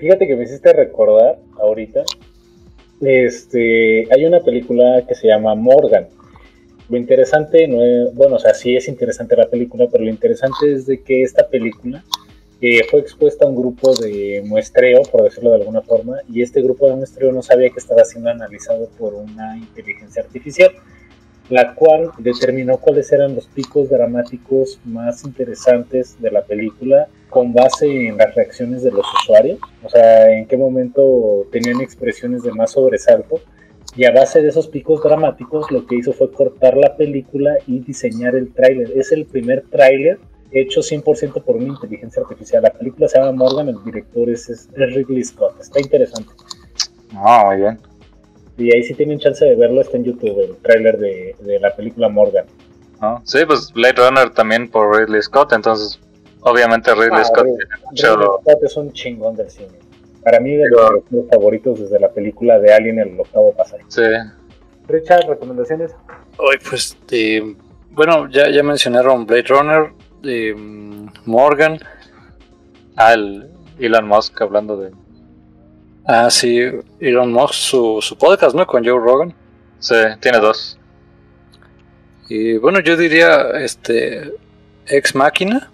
[0.00, 2.02] Fíjate que me hiciste recordar ahorita,
[3.00, 6.08] este, hay una película que se llama Morgan,
[6.88, 10.72] lo interesante, no es, bueno, o sea, sí es interesante la película, pero lo interesante
[10.72, 12.04] es de que esta película
[12.60, 16.62] eh, fue expuesta a un grupo de muestreo, por decirlo de alguna forma, y este
[16.62, 20.70] grupo de muestreo no sabía que estaba siendo analizado por una inteligencia artificial,
[21.50, 28.08] la cual determinó cuáles eran los picos dramáticos más interesantes de la película con base
[28.08, 32.72] en las reacciones de los usuarios, o sea, en qué momento tenían expresiones de más
[32.72, 33.40] sobresalto
[33.96, 37.80] y a base de esos picos dramáticos, lo que hizo fue cortar la película y
[37.80, 38.92] diseñar el tráiler.
[38.94, 40.18] Es el primer tráiler
[40.52, 42.62] hecho 100% por una inteligencia artificial.
[42.62, 45.58] La película se llama Morgan, el director es, Ridley Scott.
[45.60, 46.30] Está interesante.
[47.14, 47.78] Ah, muy bien.
[48.58, 52.10] Y ahí si tienen chance de verlo, está en YouTube, el tráiler de, la película
[52.10, 52.44] Morgan.
[53.00, 55.98] Ah, sí, pues Blade Runner también por Ridley Scott, entonces
[56.40, 59.85] obviamente Ridley ah, Scott, Ridley Scott es un chingón del cine.
[60.26, 63.84] Para mí, de los favoritos desde la película de Alien, el octavo pasaje.
[63.86, 64.02] Sí.
[64.88, 65.94] Richard, ¿recomendaciones?
[66.38, 66.96] Hoy, pues,
[67.90, 69.92] bueno, ya, ya mencionaron Blade Runner,
[70.22, 70.52] de
[71.26, 71.78] Morgan.
[72.96, 73.48] Ah, el
[73.78, 74.90] Elon Musk hablando de.
[76.04, 76.60] Ah, sí,
[76.98, 78.66] Elon Musk, su, su podcast, ¿no?
[78.66, 79.32] Con Joe Rogan.
[79.78, 80.76] Sí, tiene dos.
[82.28, 84.32] Y bueno, yo diría, este,
[84.88, 85.70] Ex Máquina.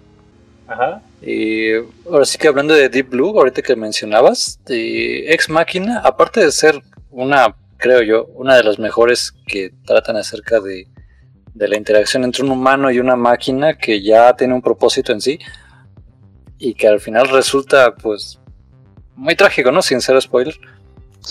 [0.67, 1.01] Ajá.
[1.25, 1.73] Y
[2.09, 6.51] ahora sí que hablando de Deep Blue, ahorita que mencionabas, de Ex Máquina, aparte de
[6.51, 10.87] ser una, creo yo, una de las mejores que tratan acerca de,
[11.53, 15.21] de la interacción entre un humano y una máquina que ya tiene un propósito en
[15.21, 15.39] sí
[16.57, 18.39] y que al final resulta pues
[19.15, 19.81] muy trágico, ¿no?
[19.81, 20.55] Sin ser spoiler.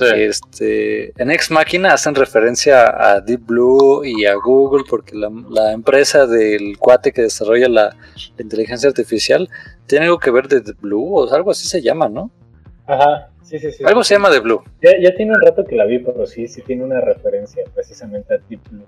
[0.01, 6.27] Este, en Ex Máquina hacen referencia a Deep Blue y a Google porque la, empresa
[6.27, 7.97] del cuate que desarrolla la,
[8.39, 9.51] inteligencia artificial
[9.87, 12.31] tiene algo que ver de Deep Blue o algo así se llama, ¿no?
[12.87, 13.85] Ajá, sí, sí, sí.
[13.85, 14.63] Algo se llama The Blue.
[14.83, 18.35] Ya, ya tiene un rato que la vi, pero sí, sí tiene una referencia precisamente
[18.35, 18.87] a Deep Blue.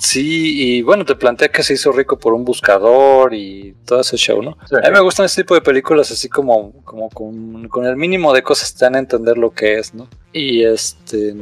[0.00, 4.16] Sí, y bueno, te plantea que se hizo rico por un buscador y todo ese
[4.16, 4.56] show, ¿no?
[4.82, 8.42] A mí me gustan este tipo de películas así como, como con, el mínimo de
[8.42, 10.08] cosas te dan a entender lo que es, ¿no?
[10.32, 11.34] Y este.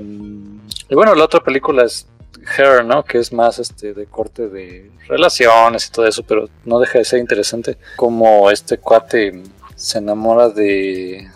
[0.88, 2.08] Y bueno, la otra película es
[2.56, 3.04] Her, ¿no?
[3.04, 7.04] Que es más este de corte de relaciones y todo eso, pero no deja de
[7.04, 7.78] ser interesante.
[7.96, 9.42] Como este cuate
[9.74, 11.28] se enamora de,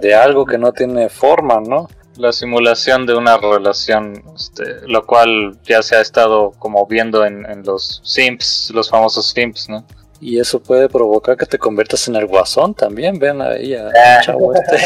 [0.00, 1.88] de algo que no tiene forma, ¿no?
[2.18, 7.44] la simulación de una relación, este, lo cual ya se ha estado como viendo en,
[7.46, 9.84] en los simps, los famosos simps, ¿no?
[10.20, 13.18] Y eso puede provocar que te conviertas en el guasón también.
[13.18, 14.20] Ven ahí a Ah.
[14.22, 14.76] chavo este.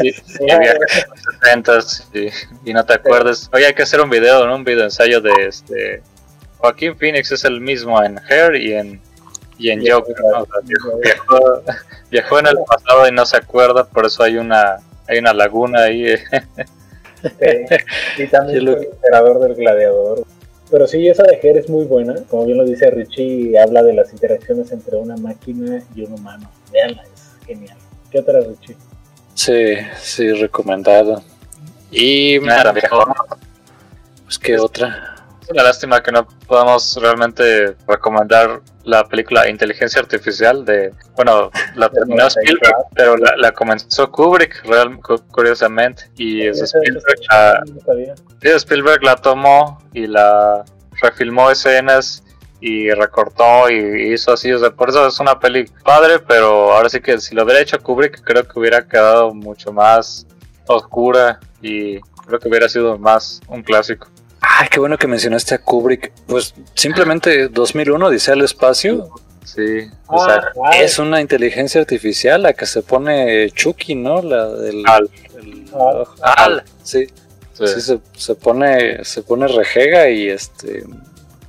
[0.00, 2.04] Y, y viajas a los 70s
[2.64, 3.48] y, y no te acuerdes.
[3.52, 4.54] Oye, hay que hacer un video, ¿no?
[4.54, 6.02] Un video ensayo de este.
[6.58, 9.00] Joaquín Phoenix es el mismo en Hair y en,
[9.58, 10.14] y en Joker.
[10.20, 10.42] ¿no?
[10.42, 11.00] O sea, Joker.
[11.02, 11.62] viajó,
[12.10, 14.76] viajó, en el pasado y no se acuerda, por eso hay una
[15.08, 16.14] hay una laguna ahí.
[17.20, 20.24] Sí, Y también el emperador del gladiador.
[20.70, 22.14] Pero sí, esa de Her es muy buena.
[22.28, 26.50] Como bien lo dice Richie, habla de las interacciones entre una máquina y un humano.
[26.72, 27.76] Veanla, es genial.
[28.10, 28.76] ¿Qué otra, Richie?
[29.34, 31.22] Sí, sí, recomendado.
[31.90, 33.04] Y Nada, viejo.
[34.24, 35.14] pues qué otra.
[35.48, 41.88] Es una lástima que no podamos realmente recomendar la película Inteligencia Artificial de, bueno, la
[41.90, 45.00] terminó Spielberg, pero la, la comenzó Kubrick, real,
[45.30, 47.62] curiosamente, y esa Spielberg, la,
[48.42, 50.66] sí, Spielberg la tomó y la
[51.00, 52.22] refilmó escenas
[52.60, 56.90] y recortó y hizo así, o sea, por eso es una peli padre, pero ahora
[56.90, 60.26] sí que si lo hubiera hecho Kubrick creo que hubiera quedado mucho más
[60.66, 64.08] oscura y creo que hubiera sido más un clásico.
[64.50, 66.12] Ay, qué bueno que mencionaste a Kubrick.
[66.26, 69.10] Pues simplemente 2001 dice al espacio.
[69.44, 74.20] Sí, o sea, Ah, ah, Es una inteligencia artificial la que se pone Chucky, ¿no?
[74.22, 75.08] La del Al.
[75.40, 76.06] el- Al.
[76.22, 76.64] Al.
[76.82, 77.06] Sí,
[77.54, 77.66] sí.
[77.66, 80.84] sí, se, se pone se pone rejega y este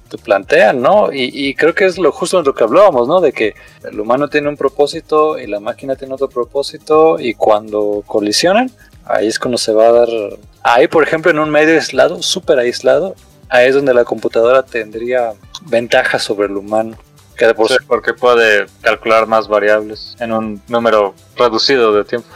[0.09, 1.11] te plantean, ¿no?
[1.13, 3.21] Y, y creo que es lo justo de lo que hablábamos, ¿no?
[3.21, 3.53] De que
[3.83, 8.71] el humano tiene un propósito y la máquina tiene otro propósito y cuando colisionan,
[9.09, 10.07] ahí es cuando se va a dar...
[10.63, 13.15] Ahí, por ejemplo, en un medio aislado, súper aislado,
[13.49, 15.33] ahí es donde la computadora tendría
[15.65, 16.97] ventaja sobre el humano.
[17.35, 22.27] Que de por Sí, porque puede calcular más variables en un número reducido de tiempo.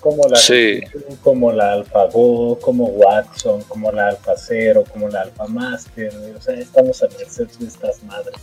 [0.00, 0.80] como la Sí.
[1.22, 6.54] como la AlphaGo, como Watson, como la Alpha Zero, como la Alpha Master, o sea,
[6.54, 8.34] estamos a merced de estas madres.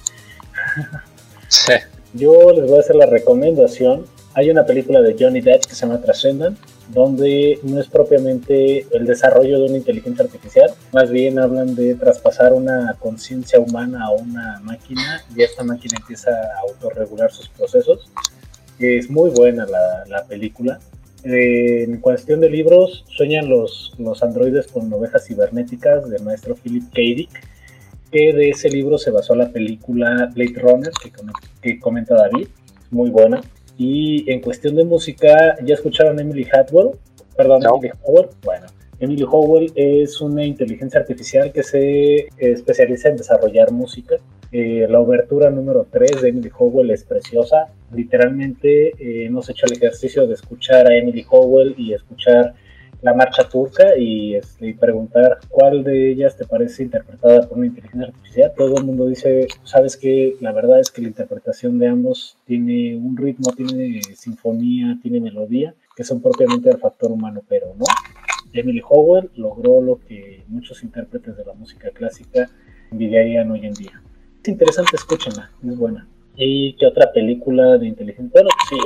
[1.50, 1.74] Sí.
[2.14, 4.06] Yo les voy a hacer la recomendación.
[4.36, 6.58] Hay una película de Johnny Depp que se llama Transcendent,
[6.90, 12.54] donde no es propiamente el desarrollo de una inteligencia artificial, más bien hablan de traspasar
[12.54, 18.10] una conciencia humana a una máquina y esta máquina empieza a autorregular sus procesos.
[18.78, 20.80] Es muy buena la, la película.
[21.24, 26.96] En cuestión de libros, sueñan los, los androides con ovejas cibernéticas del maestro Philip K.
[26.96, 27.30] Dick,
[28.10, 31.12] que de ese libro se basó la película Blade Runner que,
[31.62, 32.48] que comenta David,
[32.90, 33.42] muy buena.
[33.80, 36.90] Y en cuestión de música, ¿ya escucharon Emily Hatwell?
[37.38, 37.78] Perdón, No.
[37.78, 38.28] Emily Howell.
[38.44, 38.66] Bueno,
[39.00, 44.18] Emily Howell es una inteligencia artificial que se eh, especializa en desarrollar música.
[44.52, 47.68] Eh, la obertura número 3 de Emily Howell es preciosa.
[47.96, 52.56] Literalmente eh, hemos hecho el ejercicio de escuchar a Emily Howell y escuchar
[53.02, 58.08] la marcha turca y, este, preguntar cuál de ellas te parece interpretada por una inteligencia
[58.08, 58.54] artificial.
[58.58, 62.98] Todo el mundo dice, sabes que la verdad es que la interpretación de ambos tiene
[62.98, 67.86] un ritmo, tiene sinfonía, tiene melodía, que son propiamente del factor humano, pero no.
[68.52, 72.50] Emily Howell logró lo que muchos intérpretes de la música clásica
[72.92, 74.02] envidiarían hoy en día.
[74.42, 76.08] Es interesante, escúchenla, es buena.
[76.42, 78.32] ¿Y qué otra película de inteligencia?
[78.34, 78.78] Bueno, sí,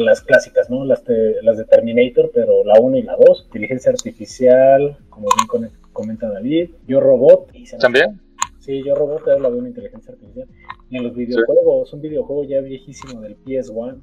[0.00, 0.84] las clásicas, ¿no?
[0.84, 3.42] Las de, las de Terminator, pero la 1 y la 2.
[3.46, 6.70] Inteligencia artificial, como bien comenta David.
[6.86, 7.50] Yo Robot.
[7.54, 8.20] y ¿También?
[8.60, 10.46] Sí, Yo Robot habla de una inteligencia artificial.
[10.90, 14.00] Y en los videojuegos, un videojuego ya viejísimo del PS1.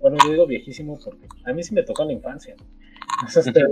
[0.00, 2.56] Bueno, yo digo viejísimo porque a mí sí me tocó en la infancia.
[3.28, 3.62] Es este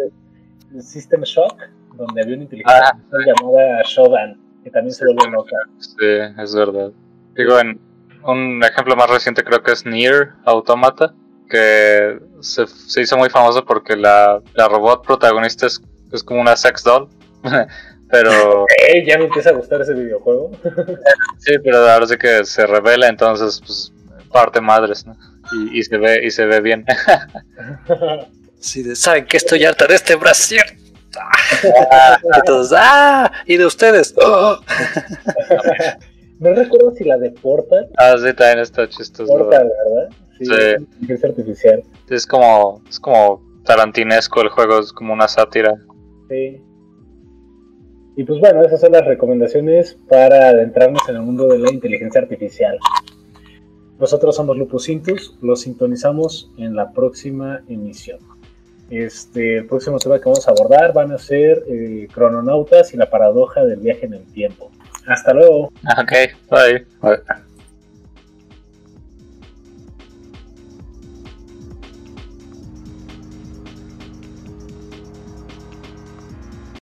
[0.78, 1.56] System Shock,
[1.96, 2.88] donde había una inteligencia Ah.
[2.90, 5.56] artificial llamada Shodan, que también se vuelve loca.
[5.78, 6.92] Sí, es verdad.
[7.34, 7.80] Digo, en
[8.24, 11.14] un ejemplo más reciente creo que es Nier Automata,
[11.48, 15.80] que se, se hizo muy famoso porque la, la robot protagonista es,
[16.12, 17.08] es como una sex doll.
[18.10, 20.50] pero Eh, ya me empieza a gustar ese videojuego.
[21.38, 23.92] sí, pero ahora sí que se revela, entonces pues
[24.32, 25.16] parte madres, ¿no?
[25.52, 26.84] Y, y se ve y se ve bien.
[28.60, 30.76] Sí, de, ¿saben que estoy harta de este brasier?
[31.90, 33.32] Ah, y todos, ¡ah!
[33.46, 34.14] ¿Y de ustedes?
[34.16, 34.58] ¡Oh!
[36.40, 37.88] No recuerdo si la de Portal.
[37.98, 39.26] ah, sí, también está chistoso.
[39.32, 40.08] Portal, ¿verdad?
[40.38, 40.52] Sí, Sí.
[40.54, 41.82] es inteligencia artificial.
[42.08, 45.74] Es como es como tarantinesco el juego, es como una sátira.
[46.28, 46.62] Sí.
[48.16, 52.20] Y pues bueno, esas son las recomendaciones para adentrarnos en el mundo de la inteligencia
[52.20, 52.78] artificial.
[53.98, 58.18] Nosotros somos Lupus Intus, los sintonizamos en la próxima emisión.
[58.90, 63.10] Este, el próximo tema que vamos a abordar van a ser eh, crononautas y la
[63.10, 64.70] paradoja del viaje en el tiempo.
[65.08, 65.72] Hasta luego.
[65.98, 66.12] Ok,
[66.50, 66.86] bye.
[67.02, 67.40] Ah,